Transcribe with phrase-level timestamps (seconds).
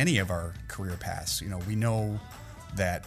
[0.00, 2.18] any of our career paths, you know, we know
[2.74, 3.04] that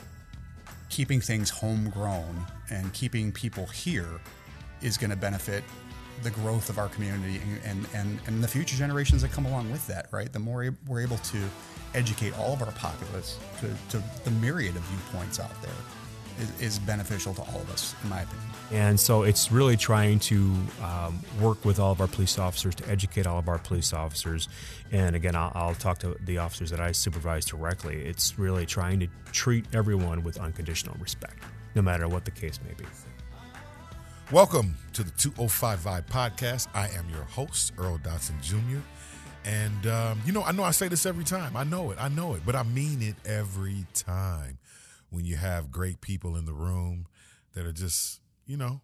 [0.89, 4.21] keeping things homegrown and keeping people here
[4.83, 5.63] is going to benefit
[6.21, 9.85] the growth of our community and, and, and the future generations that come along with
[9.87, 10.31] that, right?
[10.31, 11.39] The more we're able to
[11.95, 15.71] educate all of our populace to, to the myriad of viewpoints out there
[16.39, 18.47] is, is, beneficial to all of us, in my opinion.
[18.71, 22.89] And so it's really trying to um, work with all of our police officers to
[22.89, 24.49] educate all of our police officers.
[24.91, 27.97] And again, I'll, I'll talk to the officers that I supervise directly.
[28.03, 31.43] It's really trying to treat everyone with unconditional respect,
[31.75, 32.85] no matter what the case may be.
[34.31, 36.67] Welcome to the 205 Vibe podcast.
[36.73, 38.79] I am your host, Earl Dotson Jr.
[39.45, 41.55] And, um, you know, I know I say this every time.
[41.55, 41.97] I know it.
[41.99, 42.41] I know it.
[42.45, 44.57] But I mean it every time
[45.13, 47.05] when you have great people in the room
[47.53, 48.81] that are just, you know,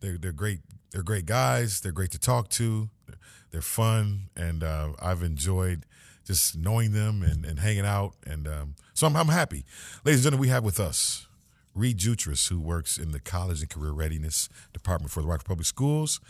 [0.00, 0.60] they're, they're great.
[0.90, 1.80] They're great guys.
[1.80, 2.90] They're great to talk to.
[3.50, 4.28] They're, fun.
[4.36, 5.86] And uh, I've enjoyed
[6.26, 8.14] just knowing them and, and hanging out.
[8.26, 9.64] And um, so I'm, I'm happy.
[10.04, 11.26] Ladies and gentlemen, we have with us
[11.74, 15.66] Reed Jutras, who works in the College and Career Readiness Department for the Rockford Public
[15.66, 16.20] Schools.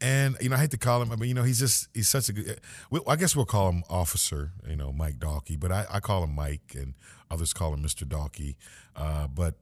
[0.00, 2.08] And, you know, I hate to call him, I mean, you know, he's just, he's
[2.08, 2.60] such a good,
[3.06, 6.34] I guess we'll call him Officer, you know, Mike Dalkey, but I, I call him
[6.34, 6.94] Mike and
[7.30, 8.04] others call him Mr.
[8.04, 8.56] Dalkey.
[8.96, 9.54] Uh, but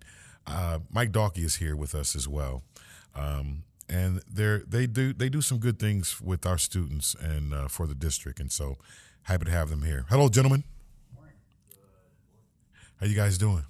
[0.46, 2.62] uh, Mike Dalkey is here with us as well.
[3.16, 7.68] Um, and they they do they do some good things with our students and uh,
[7.68, 8.76] for the district, and so
[9.22, 10.04] happy to have them here.
[10.10, 10.62] Hello, gentlemen.
[13.00, 13.64] How you guys doing?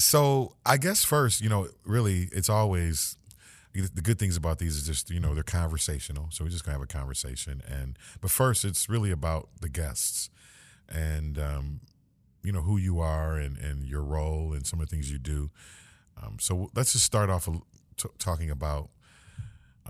[0.00, 3.16] so I guess first, you know, really, it's always
[3.72, 6.28] the good things about these is just you know they're conversational.
[6.30, 10.30] So we're just gonna have a conversation, and but first, it's really about the guests
[10.88, 11.80] and um,
[12.42, 15.18] you know who you are and and your role and some of the things you
[15.18, 15.50] do.
[16.20, 17.48] Um, so let's just start off
[17.96, 18.90] t- talking about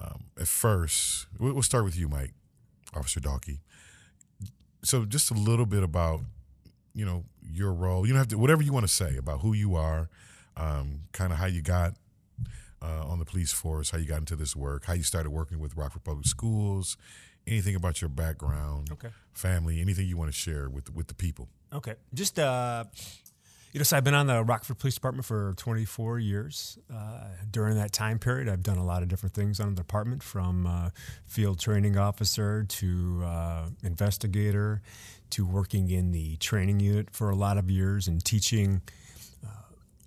[0.00, 1.27] um, at first.
[1.38, 2.34] We'll start with you, Mike,
[2.94, 3.60] Officer Dalkey
[4.82, 6.21] so just a little bit about
[6.94, 8.06] you know your role.
[8.06, 10.09] You don't have to whatever you want to say about who you are,
[10.56, 11.95] um, kind of how you got
[12.83, 15.59] uh, on the police force, how you got into this work, how you started working
[15.59, 16.97] with Rockford Public Schools,
[17.47, 19.09] anything about your background, okay.
[19.33, 21.49] family, anything you want to share with with the people.
[21.73, 22.84] Okay, just uh,
[23.72, 26.77] you know, so I've been on the Rockford Police Department for 24 years.
[26.93, 30.25] Uh, during that time period, I've done a lot of different things on the department,
[30.25, 30.91] from uh,
[31.25, 34.83] field training officer to uh, investigator
[35.30, 38.82] to working in the training unit for a lot of years and teaching
[39.44, 39.48] uh,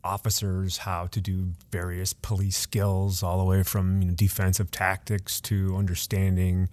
[0.03, 5.41] officers how to do various police skills, all the way from you know, defensive tactics
[5.41, 6.69] to understanding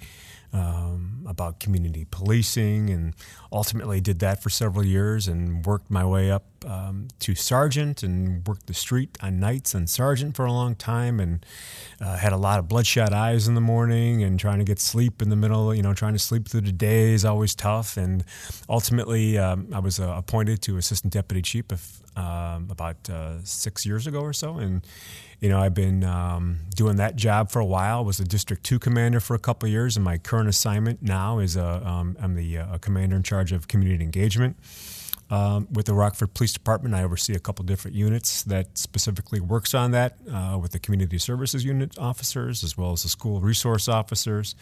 [0.53, 3.15] um, about community policing, and
[3.53, 8.47] ultimately did that for several years and worked my way up um, to sergeant and
[8.47, 11.47] worked the street on nights and sergeant for a long time, and
[12.01, 15.23] uh, had a lot of bloodshot eyes in the morning and trying to get sleep
[15.23, 15.75] in the middle.
[15.75, 18.25] You know, trying to sleep through the day is always tough, and
[18.69, 23.87] ultimately um, I was uh, appointed to assistant deputy chief if, um, about uh, six
[23.87, 24.85] years ago or so, and
[25.41, 28.05] you know, I've been um, doing that job for a while.
[28.05, 31.57] Was a District Two commander for a couple years, and my current assignment now is
[31.57, 34.57] a, um, I'm the uh, commander in charge of community engagement.
[35.31, 39.75] Um, with the Rockford Police Department, I oversee a couple different units that specifically works
[39.75, 43.89] on that uh, with the community services unit officers as well as the school resource
[43.89, 44.57] officers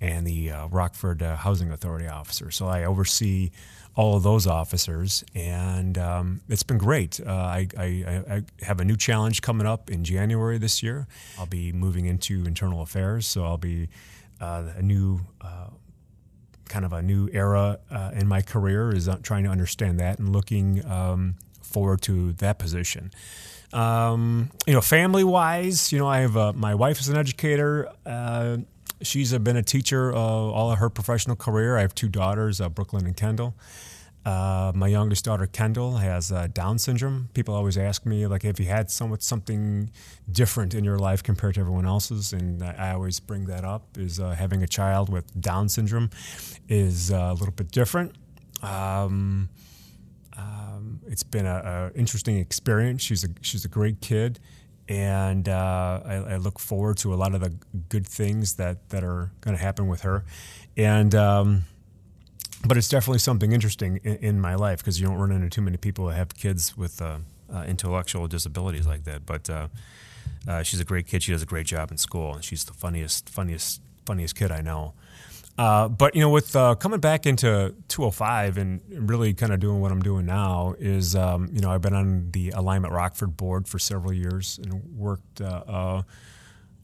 [0.00, 2.56] and the uh, Rockford uh, Housing Authority officers.
[2.56, 3.50] So I oversee
[3.96, 7.18] all of those officers, and um, it's been great.
[7.18, 7.84] Uh, I, I,
[8.30, 11.08] I, have a new challenge coming up in January this year.
[11.38, 13.88] I'll be moving into internal affairs, so I'll be
[14.38, 15.68] uh, a new uh,
[16.68, 20.30] kind of a new era uh, in my career is trying to understand that and
[20.30, 23.10] looking um, forward to that position.
[23.72, 27.90] Um, you know, family wise, you know, I have my wife is an educator.
[29.02, 31.76] She's been a teacher uh, all of her professional career.
[31.76, 33.54] I have two daughters, uh, Brooklyn and Kendall.
[34.24, 37.28] Uh, my youngest daughter, Kendall, has uh, Down syndrome.
[37.32, 39.90] People always ask me, like, have you had some, something
[40.32, 42.32] different in your life compared to everyone else's?
[42.32, 46.10] And I, I always bring that up, is uh, having a child with Down syndrome
[46.68, 48.16] is uh, a little bit different.
[48.62, 49.48] Um,
[50.36, 53.02] um, it's been an interesting experience.
[53.02, 54.40] She's a, she's a great kid
[54.88, 57.52] and uh, I, I, look forward to a lot of the
[57.88, 60.24] good things that that are going to happen with her.
[60.76, 61.64] And um,
[62.66, 65.62] but it's definitely something interesting in, in my life because you don't run into too
[65.62, 67.18] many people that have kids with uh,
[67.52, 69.26] uh, intellectual disabilities like that.
[69.26, 69.68] But uh,
[70.46, 71.22] uh, she's a great kid.
[71.22, 74.60] She does a great job in school, and she's the funniest, funniest, funniest kid I
[74.60, 74.94] know.
[75.58, 79.80] Uh, but you know, with uh, coming back into 205 and really kind of doing
[79.80, 83.66] what I'm doing now is, um, you know, I've been on the Alignment Rockford board
[83.66, 86.02] for several years and worked uh, uh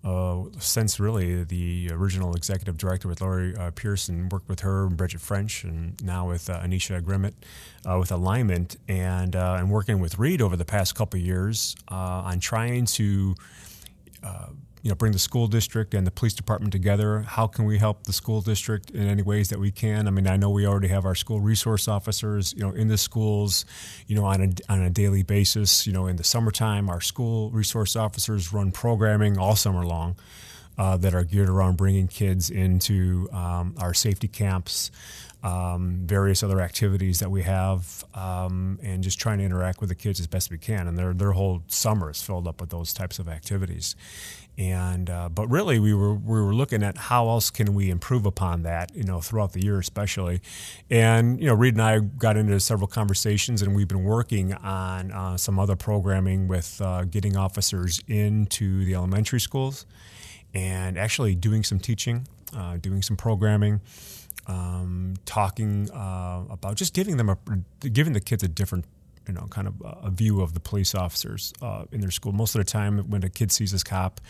[0.04, 4.96] uh, since really the original executive director with Lori uh, Pearson, worked with her and
[4.96, 7.34] Bridget French, and now with uh, Anisha Grimmett
[7.88, 11.94] uh, with Alignment, and uh, and working with Reed over the past couple years uh,
[11.94, 13.36] on trying to
[14.82, 17.20] you know, bring the school district and the police department together.
[17.20, 20.08] How can we help the school district in any ways that we can?
[20.08, 22.99] I mean, I know we already have our school resource officers, you know, in the
[22.99, 23.64] schools,
[24.08, 25.87] you know, on a, on a daily basis.
[25.87, 30.17] You know, in the summertime, our school resource officers run programming all summer long.
[30.79, 34.90] Uh, that are geared around bringing kids into um, our safety camps,
[35.43, 39.94] um, various other activities that we have, um, and just trying to interact with the
[39.94, 40.87] kids as best we can.
[40.88, 43.96] And their their whole summer is filled up with those types of activities.
[44.58, 48.26] And uh, but really, we were we were looking at how else can we improve
[48.26, 50.43] upon that, you know, throughout the year, especially.
[50.90, 55.10] And you know, Reed and I got into several conversations, and we've been working on
[55.10, 59.87] uh, some other programming with uh, getting officers into the elementary schools
[60.52, 63.81] and actually doing some teaching, uh, doing some programming,
[64.46, 67.38] um, talking uh, about just giving them a
[67.88, 68.84] giving the kids a different
[69.26, 72.32] you know, kind of a view of the police officers uh, in their school.
[72.32, 74.20] Most of the time, when a kid sees this cop,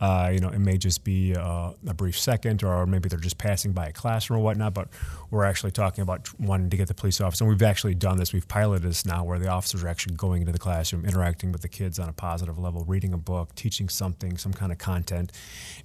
[0.00, 3.38] uh, you know, it may just be uh, a brief second, or maybe they're just
[3.38, 4.74] passing by a classroom or whatnot.
[4.74, 4.88] But
[5.30, 7.44] we're actually talking about wanting to get the police officer.
[7.44, 8.32] And we've actually done this.
[8.32, 11.62] We've piloted this now, where the officers are actually going into the classroom, interacting with
[11.62, 15.32] the kids on a positive level, reading a book, teaching something, some kind of content,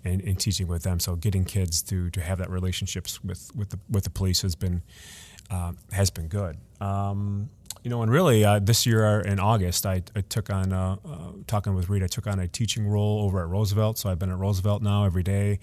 [0.03, 1.00] and, and teaching with them.
[1.00, 4.56] So, getting kids to to have that relationships with with the with the police has
[4.56, 4.81] been
[5.50, 6.57] uh, has been good.
[6.81, 7.50] Um,
[7.86, 11.18] you know, and really uh, this year in August, I, I took on, uh, uh,
[11.46, 14.00] talking with Reed, I took on a teaching role over at Roosevelt.
[14.00, 15.60] So I've been at Roosevelt now every day,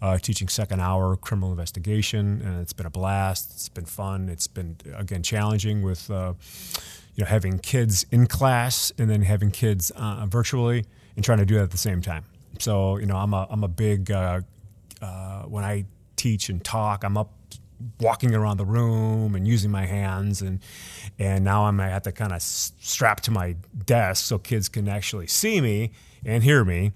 [0.00, 2.40] uh, teaching second hour criminal investigation.
[2.42, 3.50] And it's been a blast.
[3.54, 4.28] It's been fun.
[4.28, 6.34] It's been, again, challenging with, uh,
[7.16, 10.84] you know, having kids in class and then having kids uh, virtually
[11.16, 12.24] and trying to do that at the same time.
[12.60, 17.32] So, you know, I'm a, I'm a big, when I teach and talk, I'm up
[18.00, 20.60] walking around the room and using my hands and
[21.18, 25.26] and now I'm at the kind of strap to my desk so kids can actually
[25.26, 25.92] see me
[26.24, 26.92] and hear me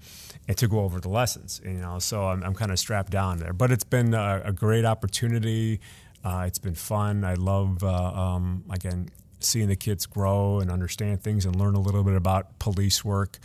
[0.47, 3.39] and to go over the lessons you know so I'm, I'm kind of strapped down
[3.39, 3.53] there.
[3.53, 5.79] But it's been a, a great opportunity.
[6.23, 7.23] Uh, it's been fun.
[7.23, 9.09] I love uh, um, again
[9.39, 13.39] seeing the kids grow and understand things and learn a little bit about police work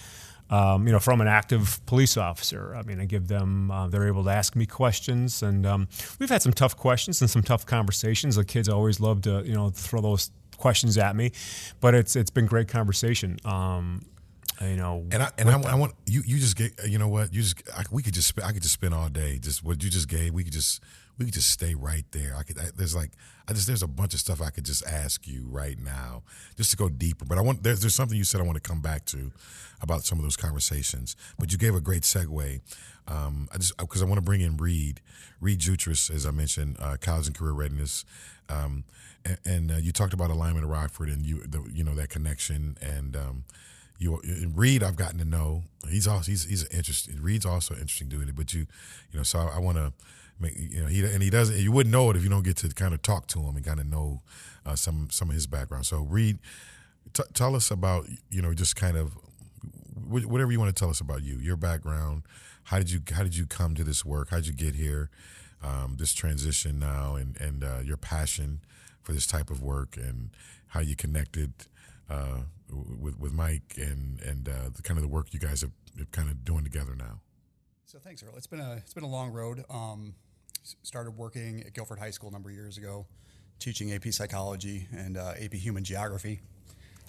[0.50, 2.74] um, you know, from an active police officer.
[2.76, 5.88] I mean, I give them, uh, they're able to ask me questions, and um,
[6.18, 8.36] we've had some tough questions and some tough conversations.
[8.36, 11.32] The kids always love to, you know, throw those questions at me,
[11.80, 13.38] but it's it's been great conversation.
[13.44, 14.02] Um,
[14.60, 16.22] you know, and I and I, I, want you.
[16.24, 16.72] You just get.
[16.86, 17.34] You know what?
[17.34, 17.60] You just.
[17.76, 18.40] I, we could just.
[18.40, 19.38] I could just spend all day.
[19.38, 20.32] Just what you just gave.
[20.32, 20.80] We could just.
[21.18, 22.34] We could just stay right there.
[22.36, 22.58] I could.
[22.58, 23.12] I, there's like.
[23.48, 23.66] I just.
[23.66, 26.22] There's a bunch of stuff I could just ask you right now,
[26.56, 27.24] just to go deeper.
[27.24, 27.62] But I want.
[27.62, 27.80] There's.
[27.80, 29.30] There's something you said I want to come back to,
[29.80, 31.14] about some of those conversations.
[31.38, 32.60] But you gave a great segue.
[33.06, 35.00] Um, I just because I want to bring in Reed.
[35.40, 38.04] Reed Jutras, as I mentioned, uh, college and career readiness.
[38.48, 38.84] Um,
[39.24, 42.08] and, and uh, you talked about alignment of Rockford and you, the, you know, that
[42.08, 43.16] connection and.
[43.16, 43.44] Um,
[43.96, 44.20] you
[44.54, 45.62] Reed, I've gotten to know.
[45.88, 47.22] He's also he's he's interesting.
[47.22, 48.34] Reed's also interesting dude.
[48.34, 48.66] But you,
[49.12, 49.92] you know, so I, I want to
[50.40, 51.56] you know he and he doesn't.
[51.58, 53.64] You wouldn't know it if you don't get to kind of talk to him and
[53.64, 54.22] kind of know
[54.66, 55.86] uh, some some of his background.
[55.86, 56.38] So Reed,
[57.12, 59.12] t- tell us about you know just kind of
[60.06, 62.24] whatever you want to tell us about you, your background.
[62.64, 64.30] How did you how did you come to this work?
[64.30, 65.10] How did you get here?
[65.62, 68.60] Um, this transition now and and uh, your passion
[69.02, 70.30] for this type of work and
[70.68, 71.52] how you connected
[72.10, 75.72] uh, with with Mike and and uh, the kind of the work you guys have,
[75.98, 77.20] have kind of doing together now.
[77.84, 78.34] So thanks, Earl.
[78.36, 79.64] It's been a it's been a long road.
[79.70, 80.14] Um,
[80.82, 83.06] started working at Guilford High School a number of years ago,
[83.58, 86.40] teaching AP Psychology and uh, AP Human Geography.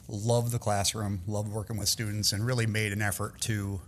[0.07, 3.81] Love the classroom, love working with students, and really made an effort to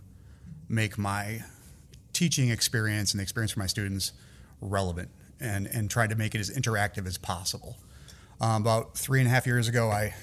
[0.68, 1.40] make my
[2.12, 4.12] teaching experience and the experience for my students
[4.60, 5.08] relevant
[5.40, 7.76] and and tried to make it as interactive as possible.
[8.40, 10.14] Um, about three and a half years ago, I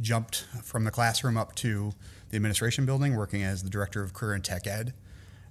[0.00, 1.92] jumped from the classroom up to
[2.30, 4.94] the administration building, working as the director of career and tech ed,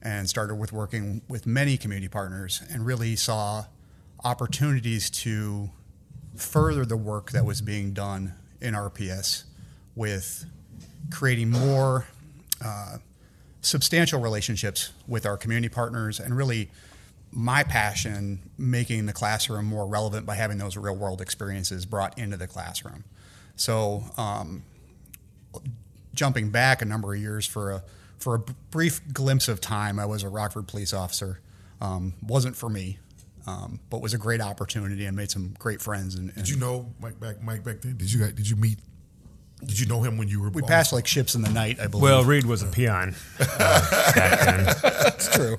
[0.01, 3.65] and started with working with many community partners and really saw
[4.23, 5.69] opportunities to
[6.35, 9.43] further the work that was being done in RPS
[9.95, 10.45] with
[11.11, 12.07] creating more
[12.63, 12.97] uh,
[13.61, 16.69] substantial relationships with our community partners and really
[17.31, 22.37] my passion making the classroom more relevant by having those real world experiences brought into
[22.37, 23.03] the classroom.
[23.55, 24.63] So, um,
[26.13, 27.83] jumping back a number of years for a
[28.19, 28.39] for a
[28.71, 31.39] brief glimpse of time, I was a Rockford police officer.
[31.79, 32.97] Um, wasn't for me,
[33.45, 36.15] um, but was a great opportunity and made some great friends.
[36.15, 37.97] And, and did you know Mike back Mike back then?
[37.97, 38.79] Did you did you meet
[39.63, 40.49] Did you know him when you were?
[40.49, 42.03] We passed like ships in the night, I believe.
[42.03, 44.65] Well, Reed was a peon uh, back then.
[44.81, 45.57] That's true.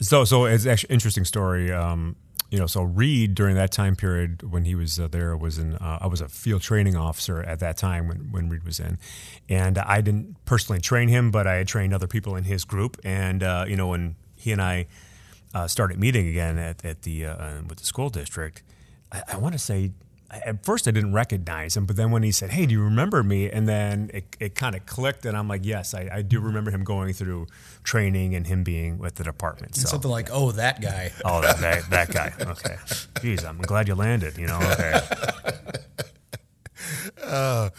[0.00, 1.72] So, so it's actually an interesting story.
[1.72, 2.14] Um,
[2.50, 5.74] you know, so Reed during that time period when he was uh, there was in.
[5.74, 8.98] Uh, I was a field training officer at that time when when Reed was in,
[9.48, 12.96] and I didn't personally train him, but I had trained other people in his group.
[13.04, 14.86] And uh, you know, when he and I
[15.52, 18.62] uh, started meeting again at at the uh, with the school district,
[19.12, 19.92] I, I want to say.
[20.30, 23.22] At first, I didn't recognize him, but then when he said, "Hey, do you remember
[23.22, 26.38] me?" and then it, it kind of clicked, and I'm like, "Yes, I, I do
[26.40, 27.46] remember him going through
[27.82, 29.88] training and him being with the department." So.
[29.88, 31.12] Something like, oh, that guy.
[31.24, 32.32] Oh, that, that, that guy.
[32.40, 32.76] Okay.
[33.22, 34.36] Geez, I'm glad you landed.
[34.36, 34.58] You know.
[34.60, 35.00] Okay.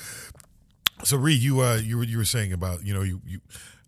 [1.03, 3.39] So Reed, you uh, you were you were saying about you know you you.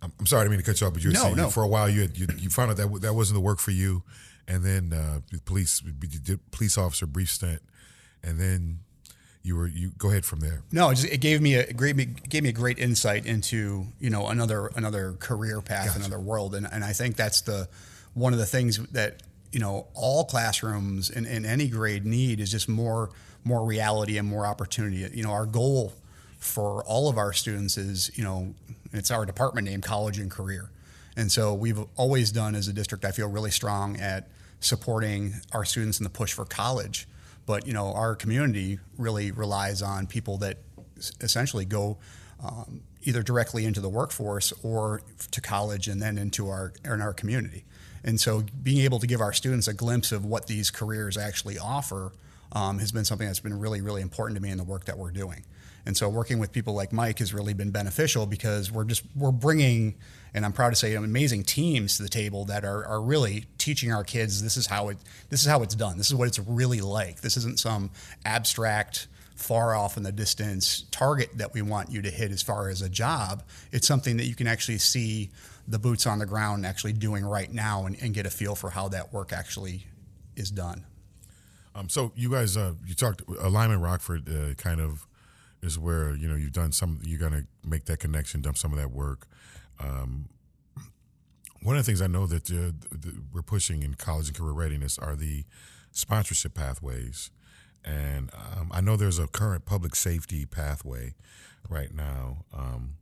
[0.02, 1.36] I'm I'm sorry, I didn't mean to cut you off, but you were No, saying
[1.36, 1.50] no.
[1.50, 3.72] for a while you had you, you found out that that wasn't the work for
[3.72, 4.04] you,
[4.48, 7.62] and then uh, police did police officer brief stint,
[8.24, 8.80] and then
[9.44, 10.64] you were you go ahead from there.
[10.72, 13.88] No, it, just, it gave me a great it gave me a great insight into
[14.00, 17.68] you know another another career path, another world, and and I think that's the
[18.14, 22.52] one of the things that you know all classrooms in, in any grade need is
[22.52, 23.10] just more
[23.44, 25.10] more reality and more opportunity.
[25.16, 25.94] You know, our goal
[26.38, 28.54] for all of our students is you know
[28.94, 30.70] it's our department name, college and career,
[31.16, 33.06] and so we've always done as a district.
[33.06, 37.08] I feel really strong at supporting our students in the push for college
[37.52, 40.60] but you know our community really relies on people that
[41.20, 41.98] essentially go
[42.42, 47.12] um, either directly into the workforce or to college and then into our in our
[47.12, 47.66] community.
[48.06, 51.60] And so being able to give our students a glimpse of what these careers actually
[51.60, 52.14] offer
[52.54, 54.98] um, has been something that's been really really important to me in the work that
[54.98, 55.44] we're doing.
[55.86, 59.34] And so working with people like Mike has really been beneficial because we're just we're
[59.34, 59.96] bringing
[60.34, 63.92] and I'm proud to say amazing teams to the table that are, are really teaching
[63.92, 64.98] our kids this is how it
[65.30, 65.98] this is how it's done.
[65.98, 67.22] This is what it's really like.
[67.22, 67.92] This isn't some
[68.26, 72.70] abstract far off in the distance target that we want you to hit as far
[72.70, 73.44] as a job.
[73.72, 75.32] It's something that you can actually see
[75.68, 78.70] the boots on the ground actually doing right now and, and get a feel for
[78.70, 79.86] how that work actually
[80.36, 80.86] is done.
[81.74, 85.08] Um, so you guys, uh, you talked alignment Rockford, uh, kind of
[85.62, 87.00] is where you know you've done some.
[87.04, 89.28] You're gonna make that connection, dump some of that work.
[89.82, 90.30] Um,
[91.64, 92.72] one of the things I know that uh,
[93.02, 95.46] th- we're pushing in college and career readiness are the
[95.92, 97.32] sponsorship pathways,
[97.84, 101.14] and um, I know there's a current public safety pathway
[101.70, 102.46] right now.
[102.54, 102.96] Um,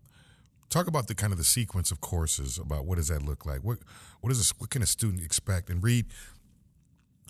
[0.69, 3.63] talk about the kind of the sequence of courses about what does that look like?
[3.63, 3.79] What
[4.21, 5.69] what is this, what can a student expect?
[5.69, 6.07] And Reed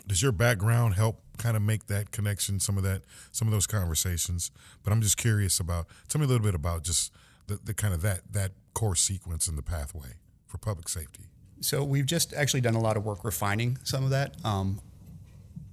[0.08, 3.68] does your background help kind of make that connection some of that some of those
[3.68, 4.51] conversations
[4.84, 7.13] but i'm just curious about tell me a little bit about just
[7.48, 10.13] the, the kind of that that course sequence in the pathway
[10.48, 11.25] for public safety
[11.59, 14.38] So we've just actually done a lot of work refining some of that.
[14.45, 14.79] Um,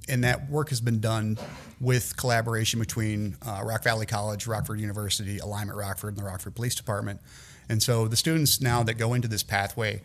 [0.09, 1.39] and that work has been done
[1.81, 6.75] with collaboration between uh, Rock Valley College, Rockford University, Alignment Rockford, and the Rockford Police
[6.75, 7.21] Department.
[7.69, 10.03] And so the students now that go into this pathway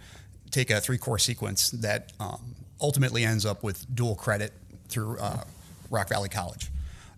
[0.51, 4.53] take a three core sequence that um, ultimately ends up with dual credit
[4.89, 5.43] through uh,
[5.89, 6.69] Rock Valley College.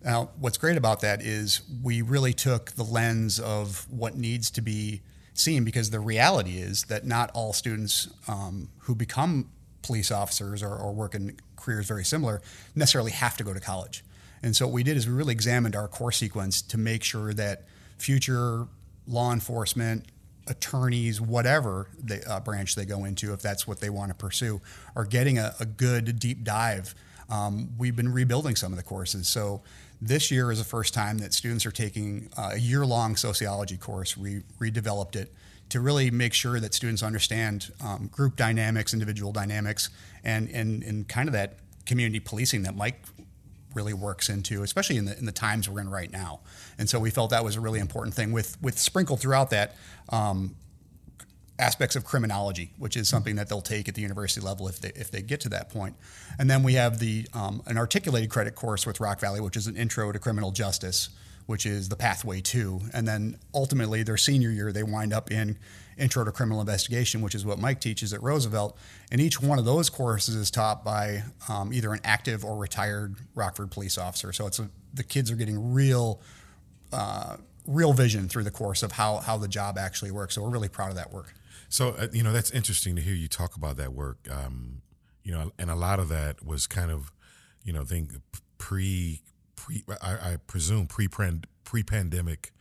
[0.02, 4.62] Now, what's great about that is we really took the lens of what needs to
[4.62, 5.02] be
[5.34, 9.50] seen because the reality is that not all students um, who become
[9.82, 12.42] police officers or, or work in careers very similar
[12.76, 14.04] necessarily have to go to college.
[14.42, 17.34] And so what we did is we really examined our course sequence to make sure
[17.34, 17.64] that
[17.98, 18.68] future
[19.08, 20.06] law enforcement,
[20.48, 24.62] attorneys, whatever the uh, branch they go into, if that's what they want to pursue,
[24.96, 26.94] are getting a, a good deep dive.
[27.30, 29.28] Um, we've been rebuilding some of the courses.
[29.30, 29.62] So
[30.08, 34.18] this year is the first time that students are taking a year long sociology course.
[34.18, 35.34] We redeveloped it
[35.70, 39.90] to really make sure that students understand um, group dynamics, individual dynamics,
[40.24, 43.02] and, and, and kind of that community policing that Mike
[43.74, 46.42] really works into, especially in the in the times we're in right now.
[46.78, 48.32] And so we felt that was a really important thing.
[48.32, 49.76] With with sprinkled throughout that,
[50.10, 50.56] um,
[51.60, 54.92] aspects of criminology, which is something that they'll take at the university level if they
[54.96, 55.96] if they get to that point.
[56.40, 59.68] And then we have the um, an articulated credit course with Rock Valley, which is
[59.68, 61.10] an intro to criminal justice,
[61.46, 62.82] which is the pathway to.
[62.94, 65.58] And then ultimately, their senior year, they wind up in
[65.96, 68.76] intro to criminal investigation, which is what Mike teaches at Roosevelt.
[69.12, 73.16] And each one of those courses is taught by um, either an active or retired
[73.36, 74.34] Rockford police officer.
[74.34, 76.20] So it's a, the kids are getting real.
[76.92, 80.36] Uh, real vision through the course of how, how the job actually works.
[80.36, 81.34] So we're really proud of that work.
[81.74, 84.28] So uh, you know that's interesting to hear you talk about that work.
[84.30, 84.84] Um,
[85.24, 87.12] you know, and a lot of that was kind of,
[87.64, 88.12] you know, think
[88.60, 89.24] pre
[89.56, 92.52] pre I, I presume pre pre pandemic,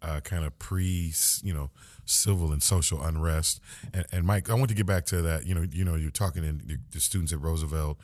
[0.00, 1.70] uh, kind of pre you know
[2.04, 3.60] civil and social unrest.
[3.92, 5.44] And, and Mike, I want to get back to that.
[5.44, 7.98] You know, you know, you're talking to the students at Roosevelt,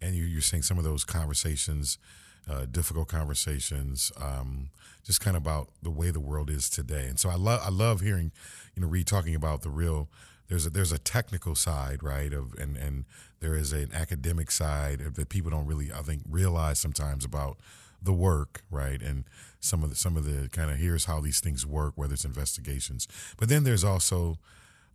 [0.00, 1.98] and you, you're saying some of those conversations
[2.48, 4.70] uh, difficult conversations, um,
[5.04, 7.06] just kind of about the way the world is today.
[7.06, 8.32] And so I love I love hearing,
[8.74, 10.08] you know, Reed talking about the real.
[10.48, 12.32] There's a there's a technical side, right?
[12.32, 13.04] Of and and
[13.40, 17.58] there is an academic side that people don't really I think realize sometimes about
[18.02, 19.00] the work, right?
[19.00, 19.24] And
[19.60, 22.24] some of the some of the kind of here's how these things work, whether it's
[22.24, 23.08] investigations.
[23.38, 24.38] But then there's also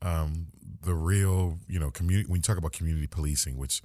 [0.02, 0.48] um,
[0.84, 2.30] the real, you know, community.
[2.30, 3.82] When you talk about community policing, which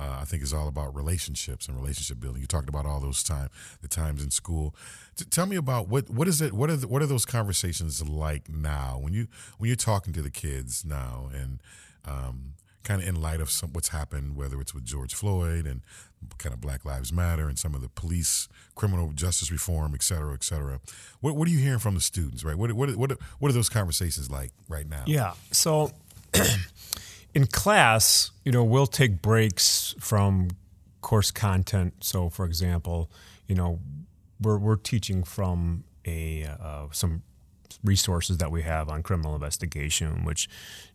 [0.00, 2.40] uh, I think is all about relationships and relationship building.
[2.40, 3.50] You talked about all those time,
[3.82, 4.74] the times in school.
[5.14, 6.54] T- tell me about what what is it?
[6.54, 9.26] What are the, what are those conversations like now when you
[9.58, 11.62] when you're talking to the kids now and
[12.06, 15.82] um, kind of in light of some, what's happened, whether it's with George Floyd and
[16.38, 20.32] kind of Black Lives Matter and some of the police criminal justice reform, et cetera,
[20.32, 20.80] et cetera.
[21.20, 22.56] What, what are you hearing from the students, right?
[22.56, 25.04] What, what, what, what are those conversations like right now?
[25.06, 25.34] Yeah.
[25.52, 25.90] So
[27.34, 30.48] in class, you know, we'll take breaks from
[31.00, 31.94] course content.
[32.00, 33.10] So, for example,
[33.46, 33.80] you know,
[34.40, 37.22] we're, we're teaching from a uh, some
[37.84, 40.48] resources that we have on criminal investigation, which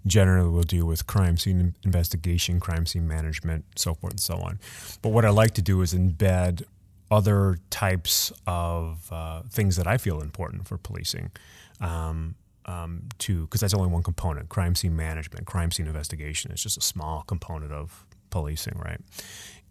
[0.06, 4.60] generally will deal with crime scene investigation, crime scene management, so forth and so on.
[5.02, 6.64] But what I like to do is embed
[7.10, 11.32] other types of uh, things that I feel important for policing.
[11.80, 16.62] Um, um, to because that's only one component crime scene management crime scene investigation is
[16.62, 19.00] just a small component of policing right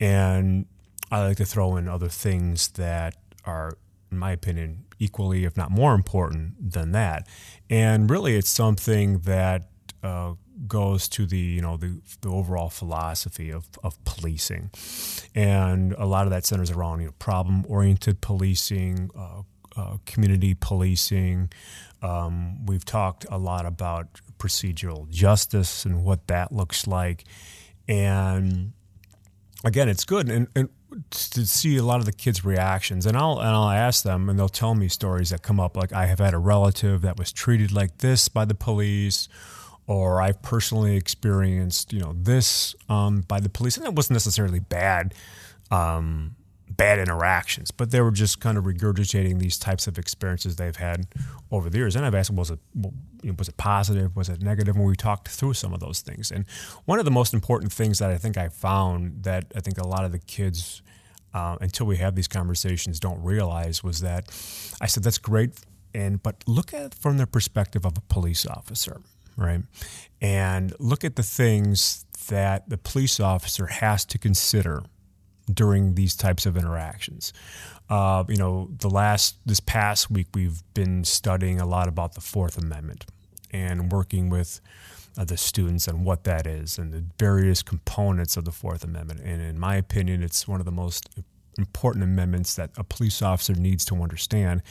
[0.00, 0.66] and
[1.10, 3.76] i like to throw in other things that are
[4.14, 7.26] in my opinion, equally, if not more important than that.
[7.68, 9.68] And really, it's something that
[10.02, 10.34] uh,
[10.66, 14.70] goes to the you know the, the overall philosophy of, of policing,
[15.34, 19.42] and a lot of that centers around you know problem oriented policing, uh,
[19.76, 21.50] uh, community policing.
[22.02, 27.24] Um, we've talked a lot about procedural justice and what that looks like,
[27.88, 28.72] and
[29.64, 30.28] again, it's good.
[30.28, 30.68] And, and
[31.10, 34.38] to see a lot of the kids' reactions, and I'll and I'll ask them, and
[34.38, 37.32] they'll tell me stories that come up like I have had a relative that was
[37.32, 39.28] treated like this by the police,
[39.86, 44.60] or I've personally experienced you know this um, by the police, and it wasn't necessarily
[44.60, 45.14] bad.
[45.70, 46.36] Um,
[46.76, 51.06] bad interactions, but they were just kind of regurgitating these types of experiences they've had
[51.50, 51.96] over the years.
[51.96, 52.58] And I've asked them, was it
[53.38, 54.76] was it positive, was it negative?
[54.76, 56.30] And we talked through some of those things.
[56.30, 56.44] And
[56.84, 59.86] one of the most important things that I think I found that I think a
[59.86, 60.82] lot of the kids,
[61.32, 64.26] uh, until we have these conversations, don't realize was that
[64.80, 65.52] I said that's great,
[65.94, 69.00] and but look at it from the perspective of a police officer,
[69.36, 69.62] right?
[70.20, 74.82] And look at the things that the police officer has to consider
[75.52, 77.32] during these types of interactions.
[77.90, 82.20] Uh, you know, the last this past week we've been studying a lot about the
[82.20, 83.04] Fourth Amendment
[83.50, 84.60] and working with
[85.16, 89.20] uh, the students and what that is and the various components of the Fourth Amendment.
[89.20, 91.08] And in my opinion, it's one of the most
[91.58, 94.62] important amendments that a police officer needs to understand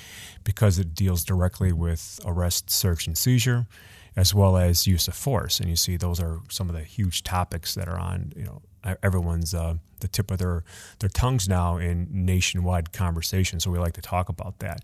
[0.43, 3.67] because it deals directly with arrest, search, and seizure,
[4.15, 5.59] as well as use of force.
[5.59, 8.61] And you see, those are some of the huge topics that are on you know
[9.01, 10.63] everyone's uh, the tip of their
[10.99, 13.59] their tongues now in nationwide conversation.
[13.59, 14.81] So we like to talk about that.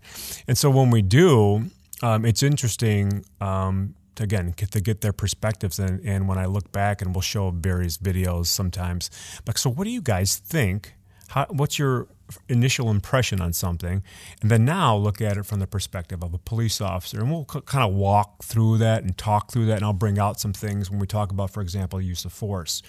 [0.48, 1.70] And so when we do,
[2.02, 3.24] um, it's interesting.
[3.40, 7.14] Um, to, again, get to get their perspectives, and, and when I look back, and
[7.14, 9.08] we'll show various videos sometimes.
[9.46, 10.94] Like, so what do you guys think?
[11.28, 12.08] How, what's your
[12.48, 14.02] initial impression on something,
[14.40, 17.20] and then now look at it from the perspective of a police officer.
[17.20, 20.18] And we'll c- kind of walk through that and talk through that, and I'll bring
[20.18, 22.82] out some things when we talk about, for example, use of force.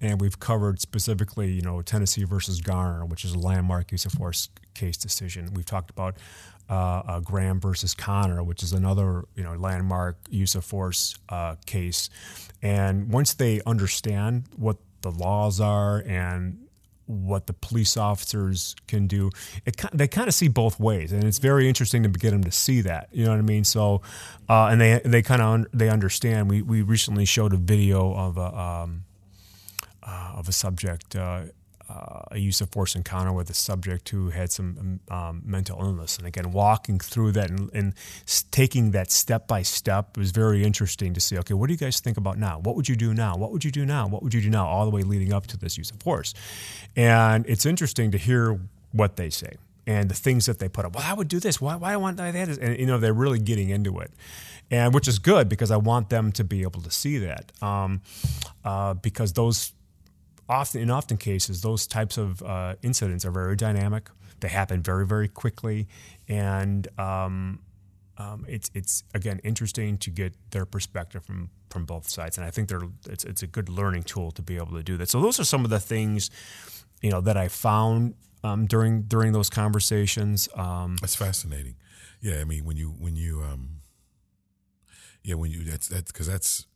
[0.00, 4.12] And we've covered specifically, you know, Tennessee versus Garner, which is a landmark use of
[4.12, 5.52] force case decision.
[5.54, 6.16] We've talked about
[6.70, 11.56] uh, uh, Graham versus Connor, which is another you know landmark use of force uh,
[11.66, 12.08] case.
[12.62, 16.68] And once they understand what the laws are and
[17.10, 19.30] what the police officers can do.
[19.64, 22.50] It, they kind of see both ways, and it's very interesting to get them to
[22.50, 23.08] see that.
[23.12, 23.64] You know what I mean?
[23.64, 24.02] So,
[24.48, 26.48] uh, and they they kind of un, they understand.
[26.48, 29.04] We we recently showed a video of a um,
[30.02, 31.16] uh, of a subject.
[31.16, 31.42] Uh,
[31.90, 35.80] uh, a use of force encounter with a subject who had some um, um, mental
[35.80, 36.18] illness.
[36.18, 37.94] And again, walking through that and, and
[38.50, 41.36] taking that step by step was very interesting to see.
[41.38, 42.60] Okay, what do you guys think about now?
[42.60, 43.36] What would you do now?
[43.36, 44.06] What would you do now?
[44.06, 44.66] What would you do now?
[44.66, 46.32] All the way leading up to this use of force.
[46.94, 48.60] And it's interesting to hear
[48.92, 49.54] what they say
[49.86, 50.94] and the things that they put up.
[50.94, 51.60] Well, I would do this.
[51.60, 51.76] Why?
[51.76, 52.34] Why I want that?
[52.34, 54.12] And you know, they're really getting into it,
[54.70, 57.50] and which is good because I want them to be able to see that.
[57.60, 58.02] Um,
[58.64, 59.72] uh, because those
[60.50, 64.10] often in often cases those types of uh, incidents are very dynamic.
[64.40, 65.86] They happen very very quickly,
[66.28, 67.60] and um,
[68.18, 72.36] um, it's it's again interesting to get their perspective from from both sides.
[72.36, 74.96] And I think they're it's it's a good learning tool to be able to do
[74.96, 75.08] that.
[75.08, 76.30] So those are some of the things
[77.00, 80.48] you know that I found um, during during those conversations.
[80.54, 81.76] Um, That's fascinating.
[82.20, 83.80] Yeah, I mean when you when you um,
[85.22, 86.66] yeah when you that's that's because that's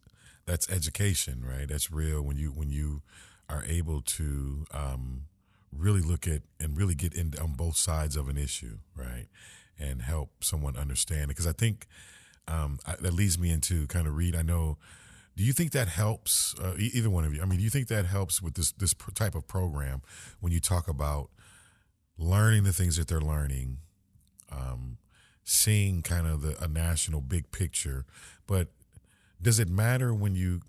[0.46, 1.66] that's education, right?
[1.68, 3.02] That's real when you when you
[3.48, 5.22] are able to um,
[5.76, 9.26] really look at and really get in on both sides of an issue, right?
[9.78, 11.28] And help someone understand it.
[11.28, 11.86] Because I think
[12.46, 14.36] um, I, that leads me into kind of Reed.
[14.36, 14.78] I know.
[15.36, 16.54] Do you think that helps?
[16.60, 17.42] Uh, either one of you.
[17.42, 20.02] I mean, do you think that helps with this this type of program
[20.40, 21.30] when you talk about
[22.16, 23.78] learning the things that they're learning,
[24.52, 24.98] um,
[25.42, 28.04] seeing kind of the a national big picture,
[28.46, 28.68] but
[29.42, 30.60] does it matter when you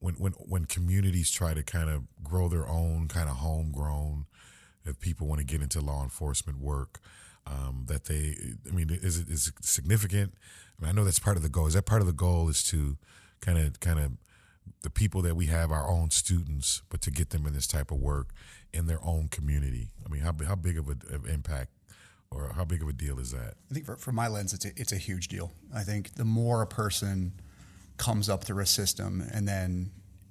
[0.00, 4.26] when when when communities try to kind of grow their own kind of homegrown
[4.84, 7.00] if people want to get into law enforcement work
[7.46, 8.36] um, that they
[8.68, 10.34] i mean is it is it significant?
[10.78, 11.66] I, mean, I know that's part of the goal.
[11.66, 12.96] Is that part of the goal is to
[13.40, 14.12] kind of kind of
[14.82, 17.90] the people that we have our own students but to get them in this type
[17.90, 18.28] of work
[18.72, 19.88] in their own community?
[20.04, 21.00] I mean how, how big of an
[21.32, 21.70] impact
[22.30, 23.54] or how big of a deal is that?
[23.70, 25.52] I think for, from my lens, it's a, it's a huge deal.
[25.74, 27.32] I think the more a person
[27.98, 29.90] comes up through a system and then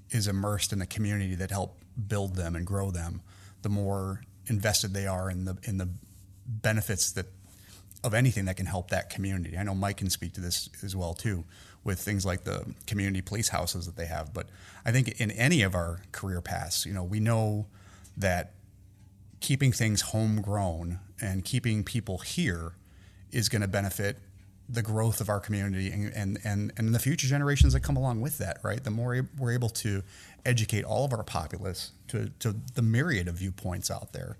[0.09, 3.21] is immersed in a community that helped build them and grow them,
[3.61, 5.89] the more invested they are in the in the
[6.47, 7.27] benefits that
[8.03, 9.57] of anything that can help that community.
[9.57, 11.43] I know Mike can speak to this as well too,
[11.83, 14.33] with things like the community police houses that they have.
[14.33, 14.47] But
[14.85, 17.67] I think in any of our career paths, you know, we know
[18.15, 18.53] that
[19.39, 22.73] keeping things homegrown and keeping people here
[23.31, 24.17] is going to benefit
[24.69, 28.19] the growth of our community and, and, and, and the future generations that come along
[28.19, 28.83] with that, right?
[28.83, 30.03] The more we're able to
[30.45, 34.37] educate all of our populace to, to the myriad of viewpoints out there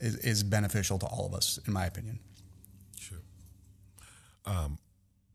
[0.00, 2.18] is, is beneficial to all of us, in my opinion.
[2.98, 3.18] Sure.
[4.44, 4.78] Um,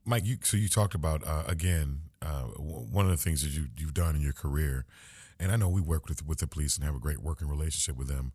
[0.05, 3.67] Mike, you, so you talked about, uh, again, uh, one of the things that you,
[3.77, 4.85] you've done in your career,
[5.39, 7.97] and I know we work with, with the police and have a great working relationship
[7.97, 8.31] with them.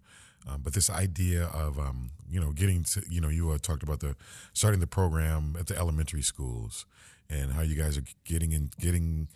[0.48, 3.82] Um, but this idea of um, you know getting to you know you uh, talked
[3.82, 4.16] about the
[4.52, 6.86] starting the program at the elementary schools
[7.28, 9.28] and how you guys are getting in getting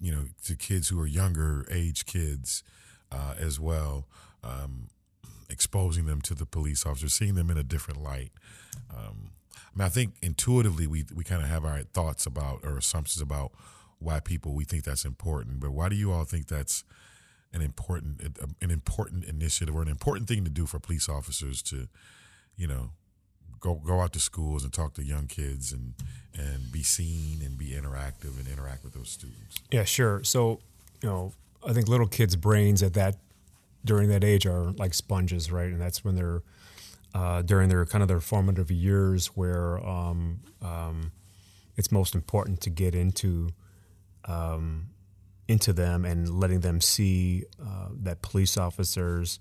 [0.00, 2.62] you know to kids who are younger age kids
[3.12, 4.06] uh, as well,
[4.42, 4.88] um,
[5.48, 8.32] exposing them to the police officers, seeing them in a different light.
[8.90, 12.76] Um, I mean, I think intuitively we we kind of have our thoughts about or
[12.76, 13.52] assumptions about
[13.98, 16.84] why people we think that's important, but why do you all think that's
[17.56, 21.88] an important an important initiative or an important thing to do for police officers to,
[22.56, 22.90] you know,
[23.60, 25.94] go go out to schools and talk to young kids and
[26.34, 29.56] and be seen and be interactive and interact with those students.
[29.72, 30.22] Yeah, sure.
[30.22, 30.60] So,
[31.02, 31.32] you know,
[31.66, 33.16] I think little kids' brains at that
[33.84, 35.70] during that age are like sponges, right?
[35.70, 36.42] And that's when they're
[37.14, 41.12] uh, during their kind of their formative years where um, um,
[41.76, 43.48] it's most important to get into
[44.26, 44.88] um,
[45.48, 49.38] into them and letting them see uh, that police officers,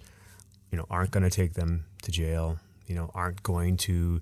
[0.71, 2.59] you know, aren't going to take them to jail.
[2.87, 4.21] You know, aren't going to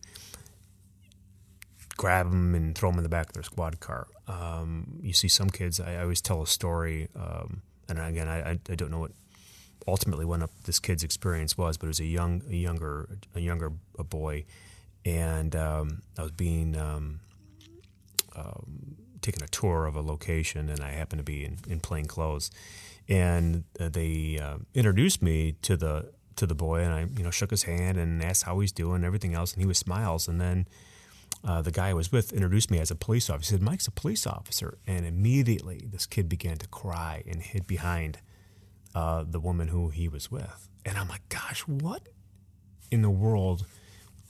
[1.97, 4.07] grab them and throw them in the back of their squad car.
[4.27, 5.79] Um, you see some kids.
[5.79, 9.11] I, I always tell a story, um, and again, I, I don't know what
[9.87, 13.71] ultimately what this kid's experience was, but it was a young, a younger, a younger
[13.99, 14.45] a boy,
[15.05, 17.19] and um, I was being um,
[18.35, 18.82] um,
[19.23, 22.51] taking a tour of a location, and I happened to be in, in plain clothes,
[23.09, 27.31] and uh, they uh, introduced me to the to the boy, and I you know
[27.31, 30.27] shook his hand and asked how he's doing, and everything else, and he was smiles,
[30.27, 30.67] and then.
[31.45, 33.55] Uh, the guy I was with introduced me as a police officer.
[33.55, 34.77] He said, Mike's a police officer.
[34.87, 38.19] And immediately this kid began to cry and hid behind
[38.95, 40.69] uh, the woman who he was with.
[40.85, 42.07] And I'm like, gosh, what
[42.91, 43.65] in the world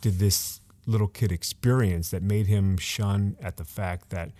[0.01, 4.31] did this little kid experience that made him shun at the fact that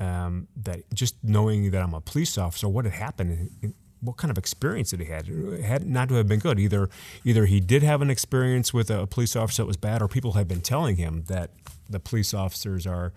[0.00, 4.38] um, that just knowing that I'm a police officer, what had happened, what kind of
[4.38, 5.28] experience did he had?
[5.28, 6.58] It had not to have been good.
[6.58, 6.88] Either
[7.22, 10.32] either he did have an experience with a police officer that was bad, or people
[10.32, 11.50] had been telling him that
[11.88, 13.12] the police officers are,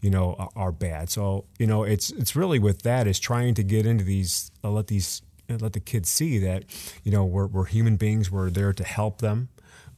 [0.00, 1.10] you know, are bad.
[1.10, 4.70] So you know, it's it's really with that is trying to get into these, uh,
[4.70, 6.64] let these, uh, let the kids see that,
[7.02, 8.30] you know, we're, we're human beings.
[8.30, 9.48] We're there to help them.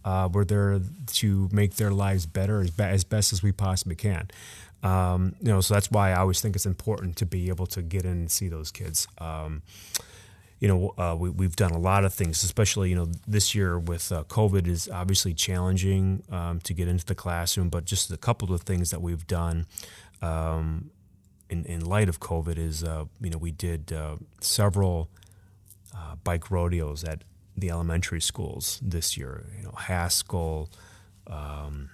[0.04, 3.94] Uh, we're there to make their lives better as, be- as best as we possibly
[3.94, 4.28] can.
[4.82, 7.82] Um, you know, so that's why I always think it's important to be able to
[7.82, 9.06] get in and see those kids.
[9.18, 9.62] Um,
[10.58, 13.80] you know, uh, we, have done a lot of things, especially, you know, this year
[13.80, 18.16] with uh, COVID is obviously challenging um, to get into the classroom, but just a
[18.16, 19.66] couple of things that we've done
[20.20, 20.90] um,
[21.50, 25.10] in, in light of COVID is, uh, you know, we did uh, several
[25.96, 27.24] uh, bike rodeos at
[27.56, 30.70] the elementary schools this year, you know, Haskell,
[31.26, 31.90] um,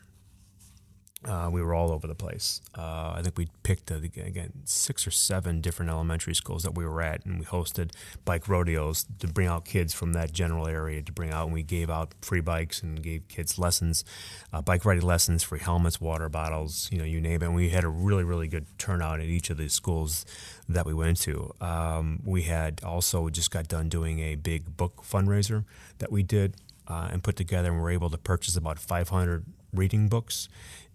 [1.25, 2.61] uh, we were all over the place.
[2.77, 6.87] Uh, I think we picked uh, again six or seven different elementary schools that we
[6.87, 7.91] were at, and we hosted
[8.25, 11.47] bike rodeos to bring out kids from that general area to bring out.
[11.47, 14.05] And we gave out free bikes and gave kids lessons,
[14.53, 17.47] uh, bike riding lessons, free helmets, water bottles, you know, you name it.
[17.47, 20.25] And we had a really really good turnout at each of these schools
[20.69, 21.53] that we went to.
[21.61, 25.65] Um, we had also just got done doing a big book fundraiser
[25.99, 26.55] that we did
[26.87, 30.49] uh, and put together, and we were able to purchase about 500 reading books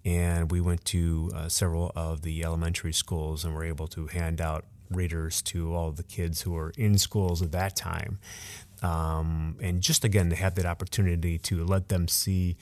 [0.06, 4.42] and we went to uh, several of the elementary schools and were able to hand
[4.42, 8.20] out readers to all the kids who were in schools at that time.
[8.82, 12.58] Um, and just again to have that opportunity to let them see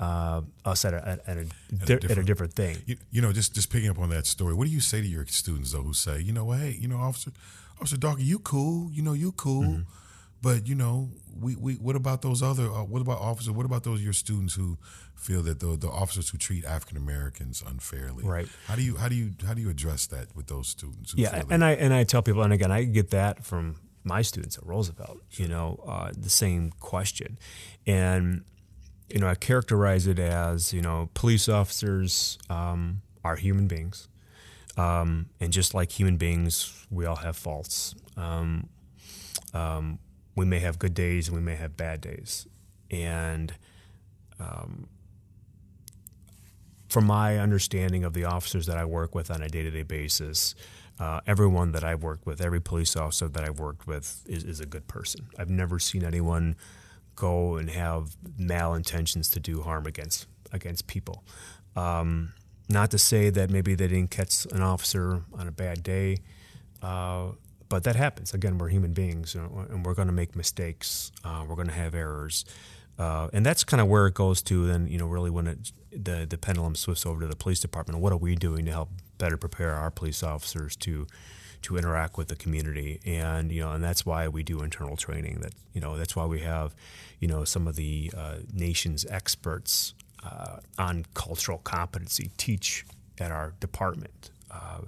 [0.00, 2.76] uh, us at a, at, a, at, a at a different thing.
[2.86, 4.54] You, you, know, just just picking up on that story.
[4.54, 6.96] What do you say to your students though, who say, you know, hey, you know,
[6.96, 7.32] officer,
[7.78, 9.82] officer Dawkins, you cool, you know, you cool, mm-hmm.
[10.42, 12.64] But you know, we, we what about those other?
[12.64, 13.50] Uh, what about officers?
[13.50, 14.78] What about those your students who
[15.16, 18.24] feel that the the officers who treat African Americans unfairly.
[18.24, 18.48] Right.
[18.66, 21.14] How do you how do you how do you address that with those students?
[21.16, 24.56] yeah, and I and I tell people, and again, I get that from my students
[24.58, 25.18] at Roosevelt.
[25.30, 25.46] Sure.
[25.46, 27.38] You know, uh, the same question,
[27.86, 28.44] and
[29.08, 34.08] you know, I characterize it as you know, police officers um, are human beings,
[34.76, 37.94] um, and just like human beings, we all have faults.
[38.16, 38.68] Um,
[39.54, 39.98] um
[40.36, 42.46] we may have good days and we may have bad days,
[42.90, 43.54] and
[44.38, 44.88] um,
[46.88, 49.82] from my understanding of the officers that I work with on a day to day
[49.82, 50.54] basis,
[50.98, 54.60] uh, everyone that I've worked with, every police officer that I've worked with is, is
[54.60, 55.26] a good person.
[55.38, 56.56] I've never seen anyone
[57.14, 61.24] go and have malintentions to do harm against against people.
[61.74, 62.32] Um,
[62.68, 66.18] not to say that maybe they didn't catch an officer on a bad day,
[66.82, 67.32] uh,
[67.68, 68.32] but that happens.
[68.32, 71.10] Again, we're human beings, and we're going to make mistakes.
[71.24, 72.44] Uh, we're going to have errors.
[72.98, 75.72] Uh, and that's kind of where it goes to then you know really when it,
[75.90, 78.88] the the pendulum swifts over to the police department what are we doing to help
[79.18, 81.06] better prepare our police officers to
[81.60, 85.40] to interact with the community and you know and that's why we do internal training
[85.42, 86.74] that you know that's why we have
[87.20, 89.92] you know some of the uh, nation's experts
[90.24, 92.84] uh, on cultural competency teach
[93.18, 94.80] at our department uh,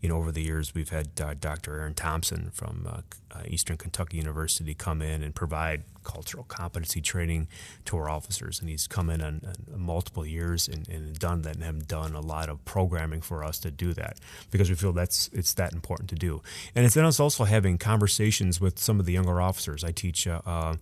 [0.00, 1.78] you know, over the years, we've had uh, Dr.
[1.80, 7.48] Aaron Thompson from uh, uh, Eastern Kentucky University come in and provide cultural competency training
[7.86, 8.60] to our officers.
[8.60, 12.14] And he's come in on, on multiple years and, and, done that and have done
[12.14, 14.18] a lot of programming for us to do that
[14.50, 16.42] because we feel that's it's that important to do.
[16.74, 19.84] And it's then it's also having conversations with some of the younger officers.
[19.84, 20.26] I teach.
[20.26, 20.76] Uh, uh,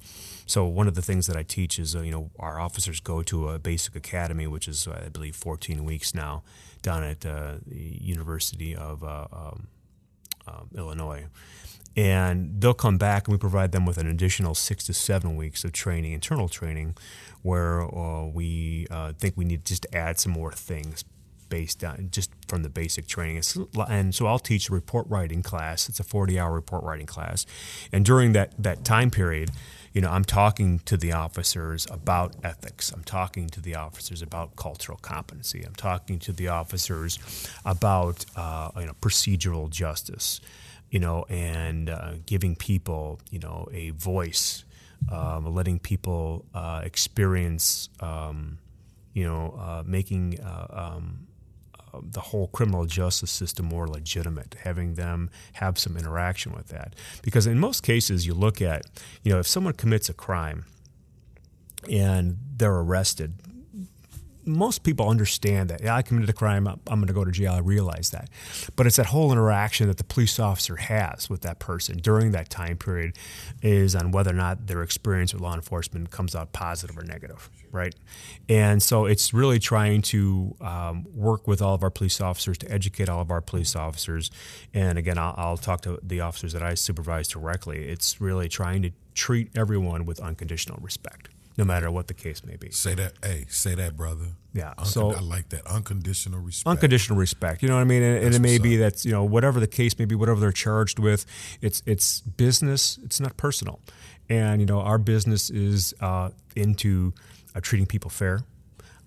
[0.47, 3.23] so one of the things that I teach is, uh, you know, our officers go
[3.23, 6.43] to a basic academy, which is, I believe, 14 weeks now
[6.83, 9.69] down at uh, the University of uh, um,
[10.47, 11.27] um, Illinois.
[11.97, 15.65] And they'll come back and we provide them with an additional six to seven weeks
[15.65, 16.97] of training, internal training,
[17.43, 21.05] where uh, we uh, think we need to just add some more things
[21.53, 23.43] based on just from the basic training.
[23.89, 25.87] And so I'll teach a report writing class.
[25.87, 27.45] It's a 40 hour report writing class.
[27.93, 29.51] And during that, that time period,
[29.93, 32.91] you know, I'm talking to the officers about ethics.
[32.91, 35.63] I'm talking to the officers about cultural competency.
[35.63, 37.19] I'm talking to the officers
[37.65, 40.41] about uh, you know procedural justice,
[40.93, 44.65] you know, and uh, giving people you know a voice,
[45.11, 48.59] um, letting people uh, experience, um,
[49.15, 51.27] you know, uh, making uh, um,
[52.03, 56.95] the whole criminal justice system more legitimate, having them have some interaction with that.
[57.23, 58.85] Because in most cases, you look at,
[59.23, 60.67] you know, if someone commits a crime
[61.91, 63.35] and they're arrested,
[64.45, 67.53] most people understand that yeah, I committed a crime, I'm going to go to jail.
[67.53, 68.29] I realize that,
[68.77, 72.51] but it's that whole interaction that the police officer has with that person during that
[72.51, 73.17] time period
[73.63, 77.51] is on whether or not their experience with law enforcement comes out positive or negative,
[77.71, 77.95] right?
[78.49, 82.71] And so it's really trying to um, work with all of our police officers to
[82.71, 84.31] educate all of our police officers.
[84.75, 87.89] And again, I'll, I'll talk to the officers that I supervise directly.
[87.89, 92.57] It's really trying to treat everyone with unconditional respect no matter what the case may
[92.57, 92.71] be.
[92.71, 94.27] Say that, hey, say that, brother.
[94.55, 94.75] Yeah.
[94.85, 96.69] So I like that unconditional respect.
[96.69, 97.63] Unconditional respect.
[97.63, 98.03] You know what I mean?
[98.03, 100.53] And, and it may be that you know whatever the case may be, whatever they're
[100.53, 101.25] charged with,
[101.61, 102.99] it's it's business.
[103.03, 103.81] It's not personal.
[104.29, 107.15] And you know our business is uh, into
[107.55, 108.41] uh, treating people fair,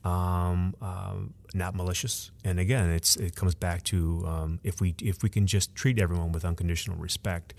[0.04, 2.32] um, um, not malicious.
[2.44, 6.00] And again, it's it comes back to um, if we if we can just treat
[6.00, 7.54] everyone with unconditional respect,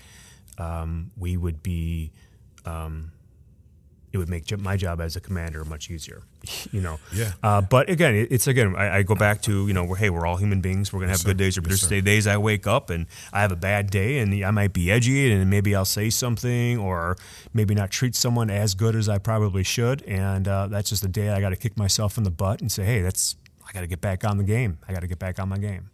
[0.59, 2.11] um, we would be
[2.65, 3.13] um,
[4.13, 6.23] it would make my job as a commander much easier.
[6.73, 6.99] You know.
[7.13, 7.33] Yeah.
[7.43, 10.37] Uh, but again, it's again, I, I, go back to you know, hey, we're all
[10.37, 10.93] human beings.
[10.93, 12.27] We're gonna have yes, good days or yes, days.
[12.27, 15.49] I wake up and I have a bad day, and I might be edgy, and
[15.49, 17.17] maybe I'll say something, or
[17.55, 21.09] maybe not treat someone as good as I probably should, and uh, that's just a
[21.09, 23.37] day I got to kick myself in the butt and say, hey, that's
[23.69, 24.79] I got to get back on the game.
[24.89, 25.91] I got to get back on my game.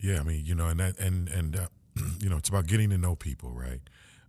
[0.00, 1.66] Yeah, I mean, you know, and that and and uh,
[2.20, 3.80] you know, it's about getting to know people, right?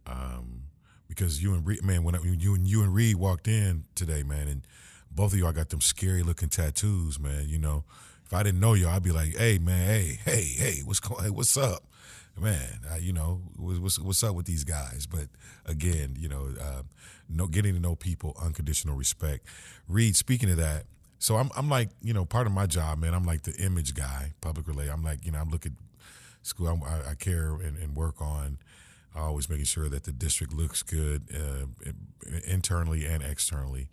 [0.06, 0.67] Um,
[1.08, 3.86] because you and Reed, man, when, I, when you and you and Reed walked in
[3.96, 4.68] today, man, and
[5.12, 7.46] both of y'all got them scary looking tattoos, man.
[7.48, 7.84] You know,
[8.26, 11.24] if I didn't know y'all, I'd be like, hey, man, hey, hey, hey, what's going,
[11.24, 11.84] hey, what's up,
[12.40, 12.80] man?
[12.92, 15.06] I, you know, what's what's up with these guys?
[15.06, 15.28] But
[15.66, 16.84] again, you know, uh,
[17.30, 19.46] no, getting to know people, unconditional respect.
[19.88, 20.86] Reed, speaking of that,
[21.20, 23.14] so I'm I'm like, you know, part of my job, man.
[23.14, 24.90] I'm like the image guy, public relay.
[24.90, 25.76] I'm like, you know, I'm looking
[26.44, 26.68] school.
[26.86, 28.58] I, I care and, and work on
[29.22, 31.92] always making sure that the district looks good uh,
[32.46, 33.90] internally and externally.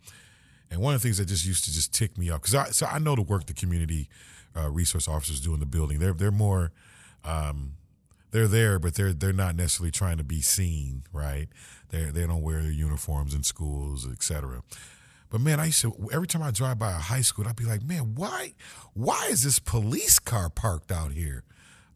[0.71, 2.65] And one of the things that just used to just tick me off because I
[2.69, 4.09] so I know the work the community
[4.55, 5.99] uh, resource officers do in the building.
[5.99, 6.71] They're they're more
[7.23, 7.73] um,
[8.31, 11.47] they're there, but they're they're not necessarily trying to be seen, right?
[11.89, 14.63] They they don't wear their uniforms in schools, etc.
[15.29, 17.65] But man, I used to every time I drive by a high school, I'd be
[17.65, 18.53] like, man, why
[18.93, 21.43] why is this police car parked out here?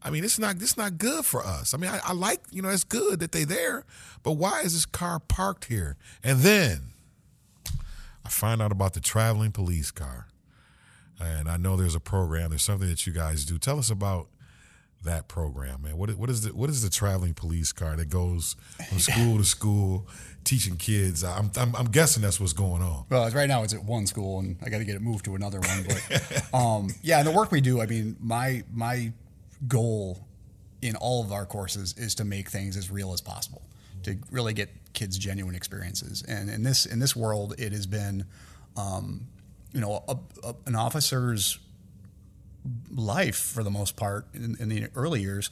[0.02, 1.74] I mean, it's not it's not good for us.
[1.74, 3.84] I mean, I, I like you know it's good that they're there,
[4.22, 5.96] but why is this car parked here?
[6.22, 6.92] And then
[8.24, 10.28] I find out about the traveling police car,
[11.20, 12.50] and I know there's a program.
[12.50, 13.58] There's something that you guys do.
[13.58, 14.28] Tell us about
[15.04, 15.96] that program, man.
[15.96, 18.56] What what is the what is the traveling police car that goes
[18.88, 20.06] from school to school,
[20.44, 21.24] teaching kids?
[21.24, 23.04] I'm, I'm, I'm guessing that's what's going on.
[23.08, 25.34] Well, right now it's at one school, and I got to get it moved to
[25.34, 25.86] another one.
[25.86, 27.80] But um, yeah, and the work we do.
[27.80, 29.12] I mean, my my
[29.68, 30.26] goal
[30.82, 33.62] in all of our courses is to make things as real as possible
[34.02, 36.22] to really get kids genuine experiences.
[36.26, 38.24] And in this in this world it has been
[38.76, 39.26] um,
[39.72, 41.58] you know a, a, an officer's
[42.94, 45.50] life for the most part in, in, the early years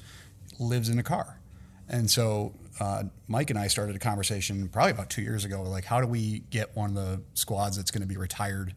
[0.58, 1.40] lives in a car.
[1.88, 5.84] And so uh, mike and i started a conversation probably about two years ago like
[5.84, 8.72] how do we get one of the squads that's going to be retired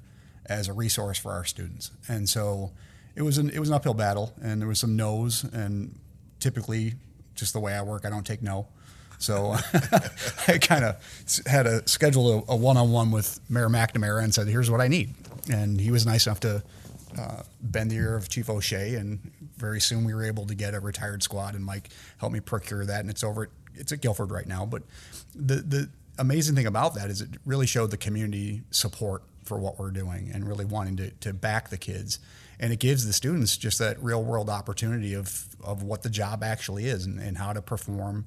[0.47, 1.91] as a resource for our students?
[2.07, 2.71] And so
[3.15, 5.97] it was an it was an uphill battle, and there was some no's, and
[6.39, 6.93] typically,
[7.35, 8.67] just the way I work, I don't take no.
[9.17, 9.55] So
[10.47, 10.97] I kind of
[11.45, 14.87] had a schedule a one on one with Mayor McNamara and said, "Here's what I
[14.87, 15.13] need,"
[15.51, 16.63] and he was nice enough to
[17.17, 19.19] uh, bend the ear of Chief O'Shea, and
[19.57, 22.85] very soon we were able to get a retired squad, and Mike helped me procure
[22.85, 23.43] that, and it's over.
[23.43, 24.83] At, it's at Guilford right now, but
[25.35, 29.79] the the amazing thing about that is it really showed the community support for what
[29.79, 32.19] we're doing and really wanting to, to back the kids
[32.61, 36.43] and it gives the students just that real world opportunity of of what the job
[36.43, 38.25] actually is and, and how to perform,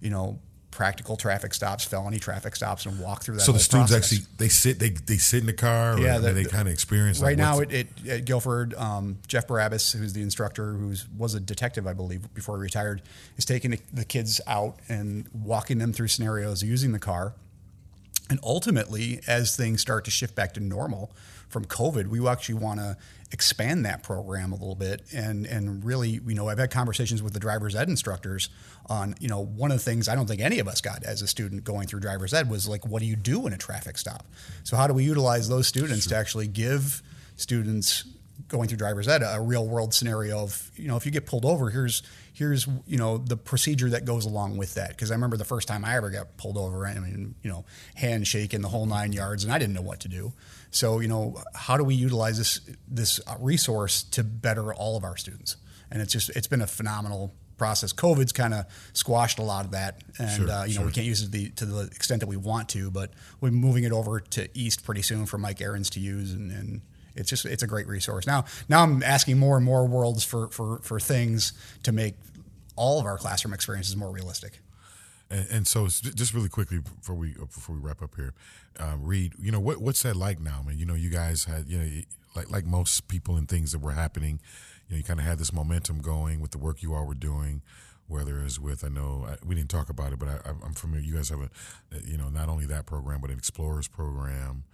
[0.00, 0.38] you know,
[0.70, 3.42] practical traffic stops, felony traffic stops, and walk through that.
[3.42, 4.12] So the students process.
[4.12, 5.98] actually they sit they they sit in the car.
[6.00, 7.20] yeah, the, they kind of experience.
[7.20, 11.34] Right like now, it, it, at Guilford, um, Jeff Barabbas, who's the instructor, who was
[11.34, 13.02] a detective, I believe, before he retired,
[13.36, 17.34] is taking the, the kids out and walking them through scenarios using the car.
[18.30, 21.12] And ultimately, as things start to shift back to normal
[21.48, 22.96] from COVID, we actually want to
[23.32, 27.32] expand that program a little bit and and really you know I've had conversations with
[27.32, 28.50] the driver's ed instructors
[28.86, 31.22] on you know one of the things I don't think any of us got as
[31.22, 33.96] a student going through driver's ed was like what do you do in a traffic
[33.96, 34.26] stop
[34.64, 36.10] so how do we utilize those students sure.
[36.10, 37.02] to actually give
[37.36, 38.04] students
[38.52, 41.44] going through driver's ed a real world scenario of you know if you get pulled
[41.44, 45.36] over here's here's you know the procedure that goes along with that because I remember
[45.36, 48.68] the first time I ever got pulled over I mean you know handshake in the
[48.68, 50.32] whole nine yards and I didn't know what to do
[50.72, 55.18] so, you know, how do we utilize this this resource to better all of our
[55.18, 55.56] students?
[55.90, 57.92] And it's just it's been a phenomenal process.
[57.92, 61.06] COVID's kind of squashed a lot of that, and sure, uh, you know we can't
[61.06, 62.90] use it the, to the extent that we want to.
[62.90, 63.12] But
[63.42, 66.80] we're moving it over to East pretty soon for Mike Ahrens to use, and, and
[67.14, 68.26] it's just it's a great resource.
[68.26, 72.14] Now now I'm asking more and more worlds for for for things to make
[72.76, 74.60] all of our classroom experiences more realistic.
[75.30, 78.34] And, and so, just really quickly before we before we wrap up here,
[78.78, 80.78] uh, Reed, you know what what's that like now, man?
[80.78, 81.88] You know, you guys had you know
[82.36, 84.40] like like most people and things that were happening,
[84.88, 87.14] you know, you kind of had this momentum going with the work you all were
[87.14, 87.62] doing.
[88.08, 91.02] Whether it's with, I know I, we didn't talk about it, but I, am familiar.
[91.02, 91.48] You guys have a,
[92.04, 94.64] you know, not only that program, but an Explorers program.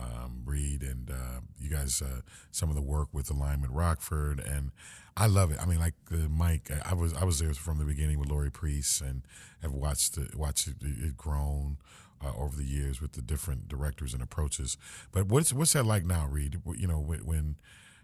[0.00, 4.70] Um, Reed and uh, you guys, uh, some of the work with Alignment Rockford, and
[5.14, 5.58] I love it.
[5.60, 8.50] I mean, like uh, Mike, I was I was there from the beginning with Lori
[8.50, 9.22] Priest, and
[9.60, 11.76] have watched it, watched it, it grown
[12.24, 14.78] uh, over the years with the different directors and approaches.
[15.12, 16.60] But what's what's that like now, Reed?
[16.76, 17.56] You know, when, when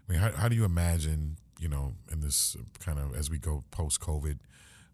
[0.07, 3.39] I mean, how, how do you imagine, you know, in this kind of as we
[3.39, 4.37] go post COVID,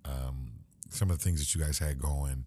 [0.06, 0.54] um,
[0.90, 2.46] some of the things that you guys had going.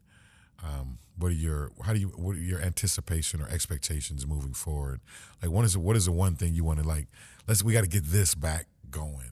[0.65, 5.01] Um, what are your how do you what are your anticipation or expectations moving forward?
[5.43, 7.07] Like, what is what is the one thing you want to like?
[7.47, 9.31] Let's we got to get this back going.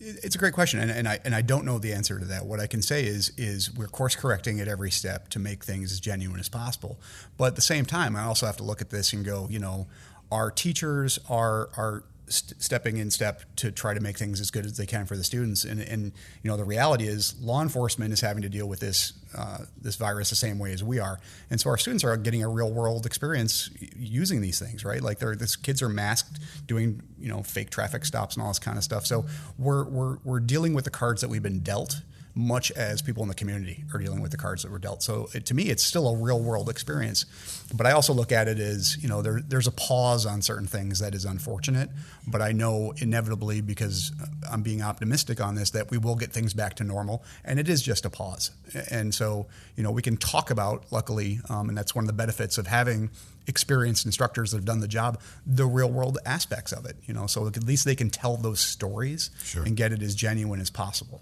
[0.00, 2.46] It's a great question, and, and I and I don't know the answer to that.
[2.46, 5.90] What I can say is is we're course correcting at every step to make things
[5.90, 7.00] as genuine as possible.
[7.36, 9.58] But at the same time, I also have to look at this and go, you
[9.58, 9.88] know,
[10.30, 14.64] our teachers, are our st- stepping in step to try to make things as good
[14.64, 15.64] as they can for the students.
[15.64, 16.12] And, and
[16.42, 19.96] you know, the reality is law enforcement is having to deal with this uh, this
[19.96, 21.20] virus the same way as we are,
[21.50, 25.02] and so our students are getting a real world experience using these things, right?
[25.02, 28.58] Like they're this kids are masked doing you know fake traffic stops and all this
[28.58, 29.04] kind of stuff.
[29.04, 29.26] So
[29.58, 32.00] we're we're we're dealing with the cards that we've been dealt
[32.38, 35.02] much as people in the community are dealing with the cards that were dealt.
[35.02, 37.26] So it, to me, it's still a real world experience.
[37.74, 40.68] But I also look at it as you know there, there's a pause on certain
[40.68, 41.90] things that is unfortunate.
[42.28, 44.12] But I know inevitably because
[44.50, 47.68] I'm being optimistic on this that we will get things back to normal, and it
[47.68, 48.52] is just a pause.
[48.90, 52.12] And so you know we can talk about luckily, um, and that's one of the
[52.14, 53.10] benefits of having
[53.48, 56.96] experienced instructors that have done the job, the real world aspects of it.
[57.06, 59.64] You know, so at least they can tell those stories Sure.
[59.64, 61.20] and get it as genuine as possible.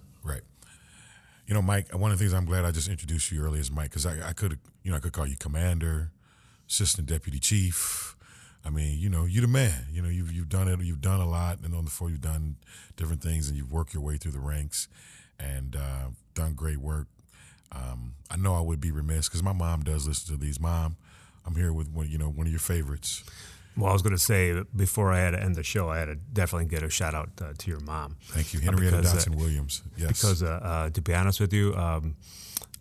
[1.47, 1.95] You know, Mike.
[1.95, 4.31] One of the things I'm glad I just introduced you earlier is Mike, because I,
[4.31, 6.11] I could, you know, I could call you commander,
[6.69, 8.17] assistant deputy chief.
[8.65, 9.87] I mean, you know, you're the man.
[9.93, 10.81] You know, you've you've done it.
[10.81, 12.57] You've done a lot, and on the floor, you've done
[12.97, 14.89] different things, and you've worked your way through the ranks,
[15.39, 17.07] and uh, done great work.
[17.71, 20.59] Um, I know I would be remiss because my mom does listen to these.
[20.59, 20.97] Mom,
[21.45, 23.23] I'm here with one, you know, one of your favorites.
[23.77, 26.07] Well, I was going to say before I had to end the show, I had
[26.07, 28.17] to definitely get a shout out uh, to your mom.
[28.23, 29.83] Thank you, Henrietta uh, Dotson Williams.
[29.97, 32.17] Yes, Because uh, uh, to be honest with you, um,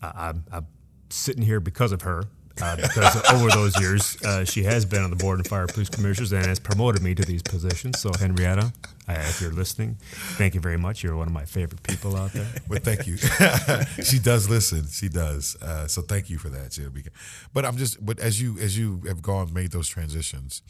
[0.01, 0.67] I, I'm, I'm
[1.09, 2.23] sitting here because of her.
[2.61, 5.89] Uh, because over those years, uh, she has been on the board of fire police
[5.89, 7.99] commissioners and has promoted me to these positions.
[7.99, 8.71] So, Henrietta,
[9.07, 9.97] uh, if you're listening,
[10.37, 11.03] thank you very much.
[11.03, 12.47] You're one of my favorite people out there.
[12.69, 13.17] But thank you.
[14.03, 14.87] she does listen.
[14.87, 15.55] She does.
[15.61, 16.91] Uh, so thank you for that, Jill.
[17.53, 18.03] But I'm just.
[18.03, 20.61] But as you as you have gone made those transitions,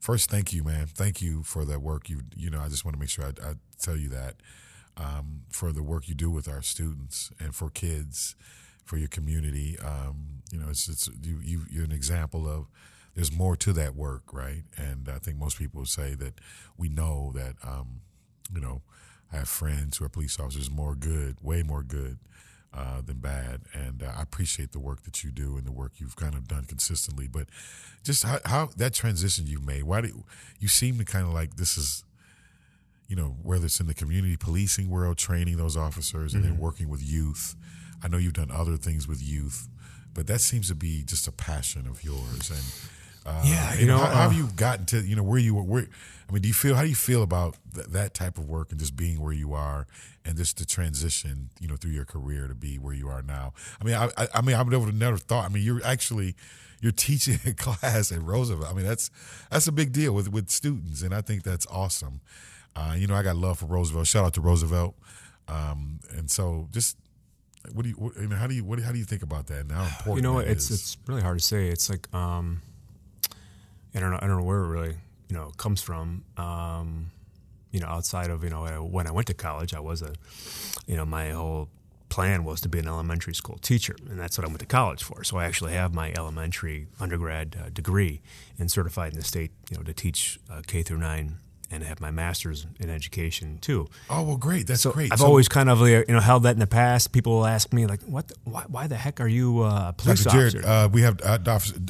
[0.00, 0.86] first, thank you, man.
[0.86, 2.08] Thank you for that work.
[2.08, 4.36] You you know, I just want to make sure I, I tell you that
[4.96, 8.34] um, for the work you do with our students and for kids,
[8.84, 9.78] for your community.
[9.78, 12.66] Um, you know, it's it's you, you you're an example of.
[13.14, 14.62] There's more to that work, right?
[14.76, 16.40] And I think most people say that
[16.76, 17.56] we know that.
[17.62, 18.02] Um,
[18.54, 18.82] you know,
[19.32, 22.18] I have friends who are police officers, more good, way more good
[22.74, 23.62] uh, than bad.
[23.72, 26.48] And uh, I appreciate the work that you do and the work you've kind of
[26.48, 27.28] done consistently.
[27.28, 27.46] But
[28.02, 30.24] just how, how that transition you've made, why do
[30.58, 32.04] you seem to kind of like this is,
[33.08, 36.88] you know, whether it's in the community policing world, training those officers and then working
[36.88, 37.56] with youth.
[38.02, 39.68] I know you've done other things with youth,
[40.14, 42.50] but that seems to be just a passion of yours.
[42.50, 45.38] And uh, Yeah, you know, how, how have uh, you gotten to you know where
[45.38, 45.62] you were?
[45.62, 45.86] Where
[46.28, 48.70] I mean, do you feel how do you feel about th- that type of work
[48.70, 49.86] and just being where you are
[50.24, 53.52] and just the transition you know through your career to be where you are now?
[53.80, 55.44] I mean, I I, I mean, I would have never thought.
[55.44, 56.34] I mean, you're actually
[56.80, 58.70] you're teaching a class at Roosevelt.
[58.70, 59.10] I mean, that's
[59.50, 62.20] that's a big deal with with students, and I think that's awesome.
[62.74, 64.06] Uh, you know, I got love for Roosevelt.
[64.06, 64.94] Shout out to Roosevelt.
[65.48, 66.96] Um, and so, just
[67.72, 69.46] what do you, what, you know, how do you, what, how do you think about
[69.48, 70.16] that and how important?
[70.16, 70.46] You know what?
[70.46, 70.80] It's is?
[70.80, 71.68] it's really hard to say.
[71.68, 72.62] It's like um,
[73.94, 74.18] I don't know.
[74.20, 74.96] I don't know where it really
[75.28, 76.24] you know comes from.
[76.36, 77.10] Um,
[77.70, 80.12] you know, outside of you know when I went to college, I was a
[80.86, 81.68] you know my whole
[82.08, 85.02] plan was to be an elementary school teacher, and that's what I went to college
[85.02, 85.24] for.
[85.24, 88.20] So I actually have my elementary undergrad uh, degree
[88.58, 91.36] and certified in the state, you know, to teach uh, K through nine,
[91.70, 93.88] and I have my master's in education too.
[94.08, 94.66] oh well, great.
[94.66, 95.12] That's So great.
[95.12, 97.12] I've So- always kind of you know held that in the past.
[97.12, 98.28] People will ask me like, "What?
[98.28, 100.32] The, why, why the heck are you uh, a police Dr.
[100.36, 101.38] Jarrett, officer?" uh, we have uh,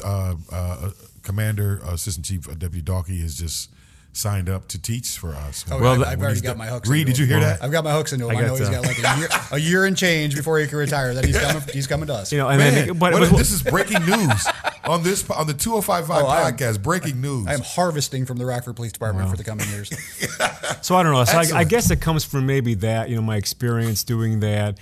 [0.05, 0.91] uh, uh,
[1.22, 3.70] Commander uh, Assistant Chief uh, Deputy Dalkey is just
[4.13, 5.65] signed up to teach for us.
[5.71, 6.89] Oh, Well, I've, I've already he's got done- my hooks.
[6.89, 7.41] Reed, into did you him.
[7.41, 7.63] hear that?
[7.63, 8.37] I've got my hooks into him.
[8.37, 10.67] I I, know got, he's got like a year, a year and change before he
[10.67, 11.15] can retire.
[11.15, 11.63] That he's coming.
[11.73, 12.33] He's coming to us.
[12.33, 14.47] you know, and Man, then, but, what- but- this is breaking news
[14.85, 16.83] on this on the 2055 Oh, I am- podcast.
[16.83, 17.47] Breaking news.
[17.47, 19.89] I am harvesting from the Rockford Police Department for the coming years.
[20.83, 21.25] so I don't know.
[21.25, 24.79] So I, I guess it comes from maybe that you know my experience doing that,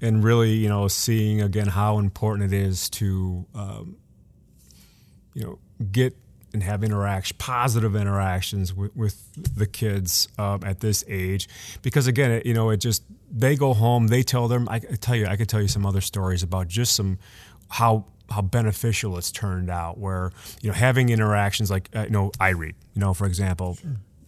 [0.00, 3.96] and really you know seeing again how important it is to um,
[5.34, 5.58] you know
[5.92, 6.16] get
[6.52, 11.48] and have interaction, positive interactions with, with the kids um, at this age,
[11.82, 14.68] because again, it, you know, it just they go home, they tell them.
[14.68, 17.18] I, I tell you, I could tell you some other stories about just some
[17.68, 19.98] how how beneficial it's turned out.
[19.98, 23.78] Where you know having interactions like uh, you know I read, you know, for example,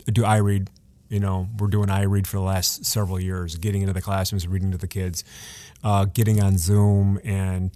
[0.06, 0.70] do I read.
[1.08, 4.48] You know, we're doing I read for the last several years, getting into the classrooms,
[4.48, 5.24] reading to the kids,
[5.84, 7.70] uh, getting on Zoom and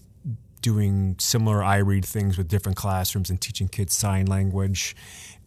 [0.62, 4.96] doing similar I read things with different classrooms and teaching kids sign language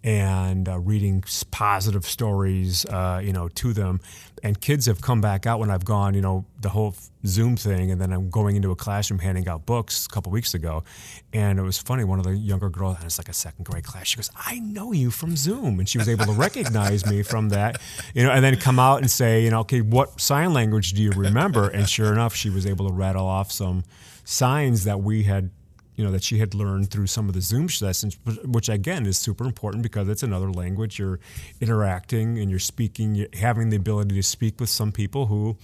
[0.04, 4.00] and uh, reading positive stories, uh, you know, to them.
[4.42, 6.96] And kids have come back out when I've gone, you know, the whole
[7.26, 10.54] Zoom thing, and then I'm going into a classroom handing out books a couple weeks
[10.54, 10.86] ago,
[11.34, 12.06] and it was funny.
[12.06, 14.08] One of the younger girls, and it's like a second grade class.
[14.08, 17.50] She goes, "I know you from Zoom," and she was able to recognize me from
[17.50, 17.82] that,
[18.14, 21.04] you know, and then come out and say, you know, okay, what sign language do
[21.04, 21.68] you remember?
[21.68, 23.84] And sure enough, she was able to rattle off some
[24.30, 25.50] signs that we had
[25.96, 29.18] you know that she had learned through some of the Zoom lessons, which again is
[29.18, 30.98] super important because it's another language.
[30.98, 31.20] You're
[31.60, 35.58] interacting and you're speaking, you're having the ability to speak with some people who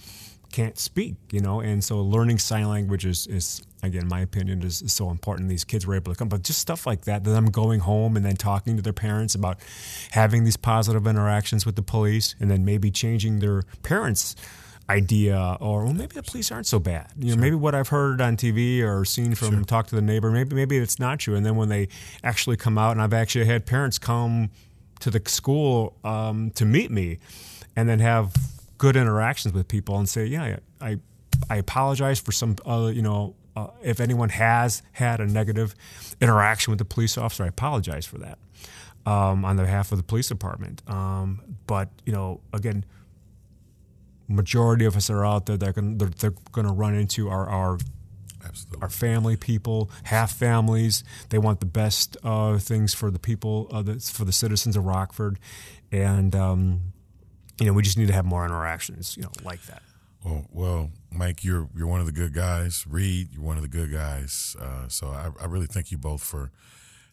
[0.52, 4.82] can't speak, you know, and so learning sign language is, is again, my opinion is,
[4.82, 5.48] is, so important.
[5.48, 8.26] These kids were able to come, but just stuff like that, them going home and
[8.26, 9.58] then talking to their parents about
[10.10, 14.36] having these positive interactions with the police, and then maybe changing their parents'
[14.88, 17.12] idea, or well, maybe the police aren't so bad.
[17.18, 17.40] You know, sure.
[17.40, 19.64] maybe what I've heard on TV or seen from sure.
[19.64, 21.34] talk to the neighbor, maybe maybe it's not true.
[21.34, 21.88] And then when they
[22.22, 24.50] actually come out, and I've actually had parents come
[25.00, 27.18] to the school um, to meet me,
[27.74, 28.34] and then have
[28.78, 30.98] good interactions with people and say, yeah, I
[31.50, 35.74] I apologize for some other, you know, uh, if anyone has had a negative
[36.20, 38.38] interaction with the police officer, I apologize for that
[39.06, 40.82] um, on the behalf of the police department.
[40.88, 42.84] Um, but you know, again,
[44.28, 47.78] majority of us are out there that they're, they're going to run into our our
[48.44, 48.82] Absolutely.
[48.82, 51.02] our family people, half families.
[51.30, 54.84] They want the best uh, things for the people, uh, the, for the citizens of
[54.84, 55.38] Rockford,
[55.90, 56.92] and um,
[57.60, 59.82] you know, we just need to have more interactions, you know, like that.
[60.24, 62.84] Well, well, Mike, you're you're one of the good guys.
[62.88, 64.56] Reed, you're one of the good guys.
[64.60, 66.50] Uh, so I, I, really thank you both for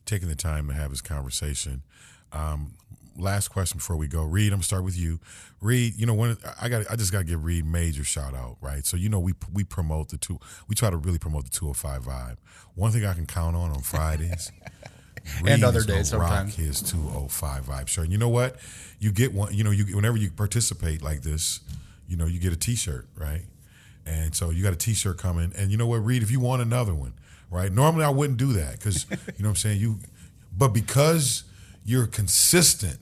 [0.05, 1.83] taking the time to have this conversation.
[2.31, 2.73] Um,
[3.17, 4.51] last question before we go, Reed.
[4.51, 5.19] I'm gonna start with you.
[5.61, 8.57] Reed, you know, when I got, I just got to give Reed major shout out,
[8.61, 8.85] right?
[8.85, 12.03] So you know, we we promote the two, we try to really promote the 205
[12.03, 12.37] vibe.
[12.75, 14.51] One thing I can count on on Fridays.
[15.47, 16.57] and other days sometimes.
[16.57, 18.03] Rock his 205 vibe shirt.
[18.05, 18.57] And you know what?
[18.99, 19.53] You get one.
[19.53, 21.61] You know, you whenever you participate like this,
[22.07, 23.43] you know, you get a T-shirt, right?
[24.05, 25.53] And so you got a T-shirt coming.
[25.57, 26.23] And you know what, Reed?
[26.23, 27.13] If you want another one,
[27.49, 27.71] right?
[27.71, 29.79] Normally I wouldn't do that because you know what I'm saying.
[29.79, 29.99] You,
[30.55, 31.43] but because
[31.85, 32.99] you're consistent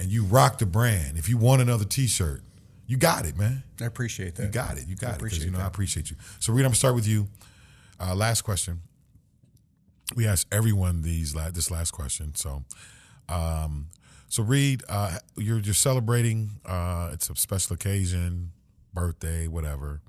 [0.00, 2.42] and you rock the brand, if you want another T-shirt,
[2.86, 3.62] you got it, man.
[3.80, 4.42] I appreciate that.
[4.42, 4.88] You got it.
[4.88, 5.22] You got I it.
[5.22, 5.64] Because you know that.
[5.64, 6.16] I appreciate you.
[6.40, 7.28] So Reed, I'm gonna start with you.
[8.00, 8.80] Uh, last question
[10.16, 12.34] we ask everyone these this last question.
[12.34, 12.64] So,
[13.28, 13.88] um,
[14.28, 16.50] so Reed, uh, you're you're celebrating.
[16.64, 18.52] Uh, it's a special occasion,
[18.92, 20.00] birthday, whatever.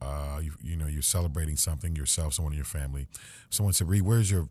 [0.00, 3.06] Uh, you, you know, you're celebrating something yourself, someone in your family.
[3.50, 4.48] Someone said, Reed, where's your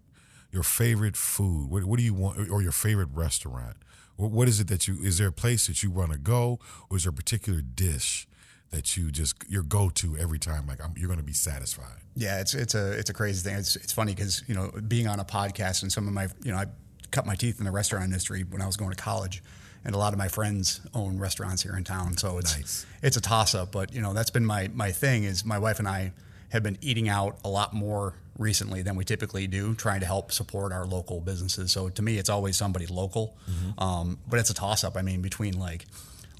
[0.51, 1.69] your favorite food?
[1.69, 3.77] What, what do you want, or your favorite restaurant?
[4.15, 4.97] What, what is it that you?
[5.01, 6.59] Is there a place that you want to go,
[6.89, 8.27] or is there a particular dish
[8.71, 10.67] that you just your go to every time?
[10.67, 11.99] Like I'm, you're going to be satisfied.
[12.15, 13.57] Yeah, it's it's a it's a crazy thing.
[13.57, 16.51] It's it's funny because you know being on a podcast and some of my you
[16.51, 16.65] know I
[17.11, 19.43] cut my teeth in the restaurant industry when I was going to college,
[19.85, 22.17] and a lot of my friends own restaurants here in town.
[22.17, 22.85] So it's nice.
[23.01, 23.71] it's a toss up.
[23.71, 26.13] But you know that's been my my thing is my wife and I
[26.51, 30.31] have been eating out a lot more recently than we typically do, trying to help
[30.31, 31.71] support our local businesses.
[31.71, 33.37] So to me, it's always somebody local.
[33.49, 33.83] Mm-hmm.
[33.83, 34.97] Um, but it's a toss up.
[34.97, 35.85] I mean, between like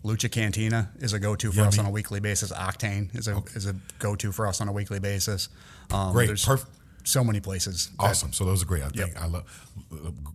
[0.03, 1.67] Lucha Cantina is a go-to for Yummy.
[1.67, 2.51] us on a weekly basis.
[2.51, 3.53] Octane is a okay.
[3.55, 5.49] is a go-to for us on a weekly basis.
[5.91, 6.71] Um, great, perfect.
[7.03, 7.89] So many places.
[7.99, 8.29] Awesome.
[8.29, 8.83] That, so those are great.
[8.83, 9.21] I think yep.
[9.21, 9.45] I love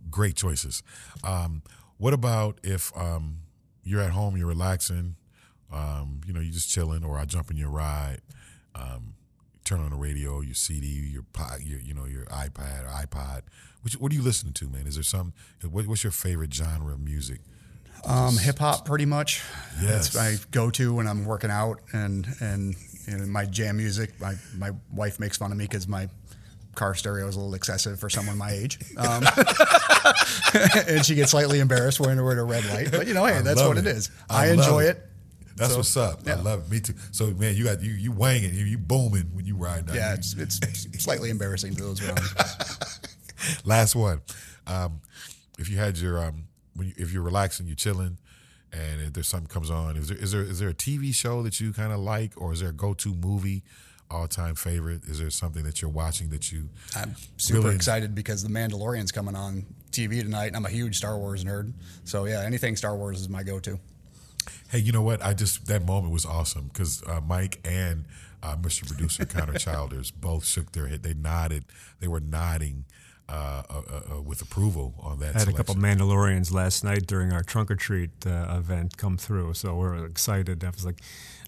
[0.09, 0.83] great choices.
[1.23, 1.61] Um,
[1.97, 3.39] what about if um,
[3.83, 5.15] you're at home, you're relaxing,
[5.71, 8.19] um, you know, you're just chilling, or I jump in your ride,
[8.75, 9.15] um,
[9.67, 11.23] turn on the radio, your CD, your,
[11.59, 13.41] your you know, your iPad or iPod.
[13.81, 14.87] What, what are you listening to, man?
[14.87, 15.33] Is there some?
[15.69, 17.41] What, what's your favorite genre of music?
[18.05, 19.43] Um, hip hop, pretty much.
[19.81, 22.75] Yes, That's my go to when I'm working out, and and
[23.07, 24.19] you know, my jam music.
[24.21, 26.07] My my wife makes fun of me because my
[26.75, 29.23] car stereo is a little excessive for someone my age, um,
[30.87, 32.91] and she gets slightly embarrassed when we're at a red light.
[32.91, 34.11] But you know, hey, that's what it, it is.
[34.29, 34.97] I, I enjoy it.
[34.97, 35.09] it.
[35.57, 36.19] That's so, what's up.
[36.25, 36.33] Yeah.
[36.33, 36.71] I love it.
[36.71, 36.93] Me too.
[37.11, 39.95] So man, you got you you wanging, you, you booming when you ride down.
[39.95, 40.59] Yeah, it's, it's
[41.03, 42.19] slightly embarrassing to those around.
[43.65, 44.21] Last one.
[44.67, 45.01] Um,
[45.57, 46.45] if you had your um,
[46.75, 48.17] when you, if you're relaxing, you're chilling,
[48.71, 51.41] and if there's something comes on, is there is there is there a TV show
[51.41, 53.63] that you kind of like, or is there a go to movie?
[54.09, 55.03] All time favorite?
[55.03, 56.69] Is there something that you're watching that you?
[56.95, 60.95] I'm super really excited because the Mandalorian's coming on TV tonight, and I'm a huge
[60.95, 61.73] Star Wars nerd.
[62.05, 63.77] So yeah, anything Star Wars is my go-to.
[64.69, 65.23] Hey, you know what?
[65.23, 68.05] I just that moment was awesome because uh, Mike and
[68.43, 68.87] uh, Mr.
[68.87, 71.03] Producer Connor Childers both shook their head.
[71.03, 71.65] They nodded.
[71.99, 72.85] They were nodding
[73.29, 73.81] uh, uh,
[74.15, 75.35] uh, with approval on that.
[75.35, 75.53] I had selection.
[75.53, 79.75] a couple Mandalorians last night during our trunk or treat uh, event come through, so
[79.75, 80.63] we're excited.
[80.63, 81.01] I was like,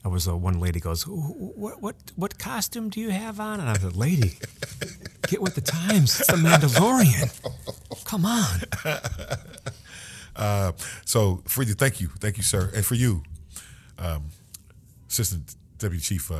[0.03, 3.59] I was uh, one lady goes, what, what what costume do you have on?
[3.61, 4.37] And I said, lady,
[5.27, 6.19] get with the times.
[6.19, 7.29] It's the Mandalorian.
[8.05, 8.59] Come on.
[10.35, 10.71] Uh,
[11.05, 13.23] so for you, thank you, thank you, sir, and for you,
[13.97, 14.25] um,
[15.07, 16.31] Assistant Deputy Chief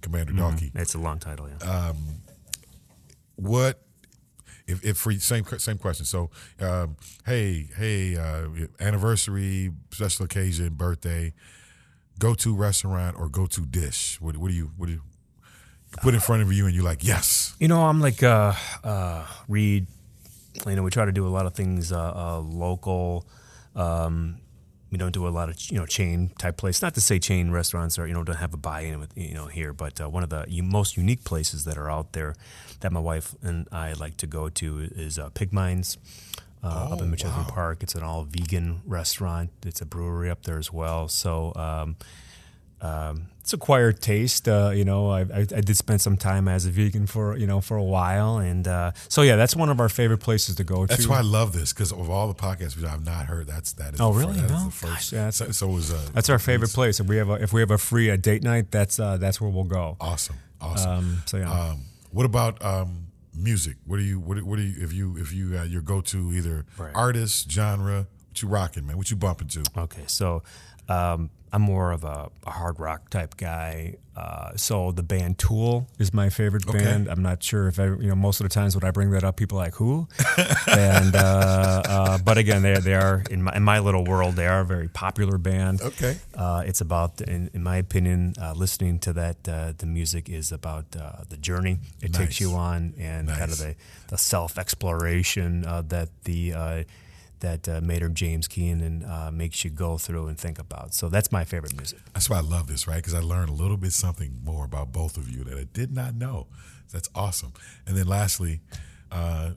[0.00, 0.78] Commander mm-hmm.
[0.78, 1.68] It's a long title, yeah.
[1.68, 1.96] Um,
[3.36, 3.80] what
[4.66, 6.06] if, if for same same question.
[6.06, 6.30] So,
[6.60, 8.48] um, hey, hey, uh,
[8.80, 11.34] anniversary, special occasion, birthday,
[12.18, 14.20] go to restaurant or go to dish.
[14.20, 15.02] What, what do you what do you
[16.00, 17.54] put in front of you and you're like, yes.
[17.58, 19.86] You know, I'm like uh, uh, Reed.
[20.66, 23.26] You know, we try to do a lot of things uh, uh, local.
[23.74, 24.38] Um,
[24.90, 26.80] we don't do a lot of you know chain type place.
[26.80, 29.46] Not to say chain restaurants are you know don't have a buy-in with you know
[29.46, 32.34] here, but uh, one of the most unique places that are out there
[32.80, 35.98] that my wife and I like to go to is uh, Pig Minds.
[36.62, 37.46] Uh, up in Oh, Machesney wow.
[37.50, 39.50] Park, it's an all vegan restaurant.
[39.66, 41.08] It's a brewery up there as well.
[41.08, 41.96] So um,
[42.84, 44.48] um, it's acquired taste.
[44.48, 47.46] Uh, you know, I, I, I did spend some time as a vegan for you
[47.46, 50.64] know for a while, and uh, so yeah, that's one of our favorite places to
[50.64, 51.10] go That's to.
[51.10, 53.46] why I love this because of all the podcasts I've not heard.
[53.46, 54.00] That's that is.
[54.00, 54.38] Oh, the really?
[54.40, 54.64] is No?
[54.66, 54.82] the first.
[54.92, 57.00] Gosh, yeah, that's- so, so was uh, That's our favorite place.
[57.00, 59.40] If we have a if we have a free uh, date night, that's uh, that's
[59.40, 59.96] where we'll go.
[60.00, 60.90] Awesome, awesome.
[60.90, 63.76] Um, so yeah, Um, what about um, music?
[63.86, 66.00] What do you what, do- what do you if you if you uh, your go
[66.00, 66.92] to either Right.
[66.94, 68.06] artist genre?
[68.30, 68.96] What you rocking, man?
[68.96, 69.62] What you bumping to?
[69.76, 70.02] okay.
[70.08, 70.42] So
[70.88, 73.94] um, I'm more of a, a hard rock type guy.
[74.16, 76.78] Uh, so the band Tool is my favorite Okay.
[76.78, 77.08] band.
[77.08, 79.22] I'm not sure if I, you know most of the times when I bring that
[79.24, 80.06] up, people are like who,
[80.68, 84.46] and uh, uh, but again, they they are in my in my little world, they
[84.46, 85.80] are a very popular band.
[85.82, 86.16] Okay.
[86.34, 89.48] Uh, it's about, in, in my opinion, uh, listening to that.
[89.48, 92.20] Uh, the music is about uh, the journey it Nice.
[92.20, 93.74] takes you on, and kind of the,
[94.08, 96.84] the self exploration uh, that the uh,
[97.40, 100.94] that uh, Maynard James Keenan uh, makes you go through and think about.
[100.94, 101.98] So that's my favorite music.
[102.12, 102.96] That's why I love this, right?
[102.96, 105.94] Because I learned a little bit something more about both of you that I did
[105.94, 106.46] not know.
[106.92, 107.52] That's awesome.
[107.86, 108.60] And then lastly,
[109.10, 109.50] uh,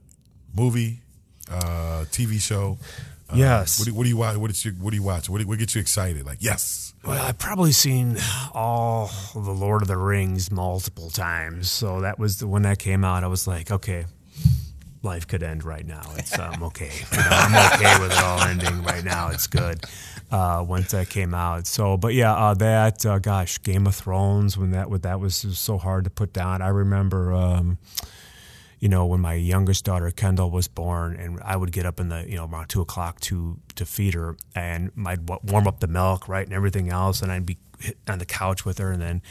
[0.56, 1.02] movie,
[1.50, 2.78] uh, TV show.
[3.30, 3.80] Uh, Yes.
[3.80, 4.38] What do, what do you watch?
[4.38, 5.30] What, is your, what do you watch?
[5.30, 6.26] What, do, what gets you excited?
[6.26, 6.94] Like yes.
[7.06, 8.18] Well, I've probably seen
[8.54, 11.70] all the Lord of the Rings multiple times.
[11.70, 13.24] So that was the, when that came out.
[13.24, 14.06] I was like, okay,
[15.04, 16.02] life could end right now.
[16.16, 16.92] It's um, okay.
[17.12, 19.30] You know, I'm okay with it all ending right now.
[19.30, 19.84] It's good.
[20.30, 21.68] Uh, once that came out.
[21.68, 25.78] So, but yeah, uh, that uh, gosh, Game of Thrones when that that was so
[25.78, 26.62] hard to put down.
[26.62, 27.34] I remember.
[27.34, 27.78] Um,
[28.80, 32.10] you know, when my youngest daughter Kendall was born, and I would get up in
[32.10, 35.88] the you know around two o'clock to to feed her, and I'd warm up the
[35.88, 37.58] milk, right, and everything else, and I'd be
[38.08, 39.22] on the couch with her, and then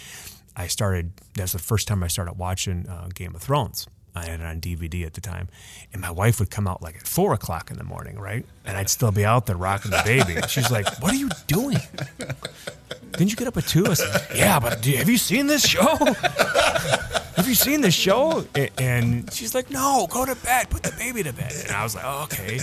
[0.57, 1.13] I started.
[1.35, 3.87] That's the first time I started watching uh, Game of Thrones.
[4.17, 5.49] I had it on DVD at the time,
[5.93, 8.77] and my wife would come out like at four o'clock in the morning, right, and
[8.77, 10.41] I'd still be out there rocking the baby.
[10.49, 11.79] She's like, "What are you doing?
[13.13, 13.87] Didn't you get up at two?
[13.87, 15.97] I said, "Yeah, but have you seen this show?"
[17.37, 18.45] have you seen this show?
[18.79, 21.53] And she's like, no, go to bed, put the baby to bed.
[21.67, 22.59] And I was like, oh, okay.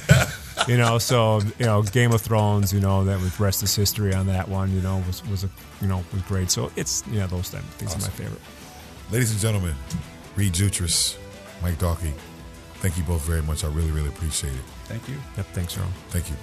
[0.67, 4.13] You know, so, you know, Game of Thrones, you know, that was rest is history
[4.13, 5.49] on that one, you know, was, was a,
[5.81, 6.51] you know, was great.
[6.51, 8.41] So it's, you know, those things are my favorite.
[9.11, 9.75] Ladies and gentlemen,
[10.35, 11.17] Reed Jutras,
[11.63, 12.11] Mike Dalkey,
[12.75, 13.63] thank you both very much.
[13.63, 14.59] I really, really appreciate it.
[14.85, 15.15] Thank you.
[15.37, 15.45] Yep.
[15.53, 15.87] Thanks, Ron.
[16.09, 16.35] Thank you.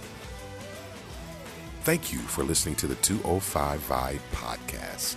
[1.82, 5.16] Thank you for listening to the 205 Vibe podcast.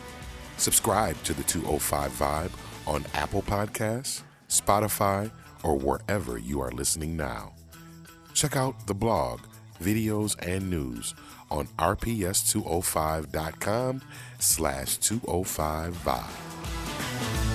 [0.58, 2.52] Subscribe to the 205 Vibe
[2.86, 5.32] on Apple Podcasts, Spotify,
[5.64, 7.54] or wherever you are listening now.
[8.34, 9.40] Check out the blog,
[9.82, 11.16] videos, and news
[11.50, 14.02] on rps205.com
[14.40, 17.53] slash 205 Vibe.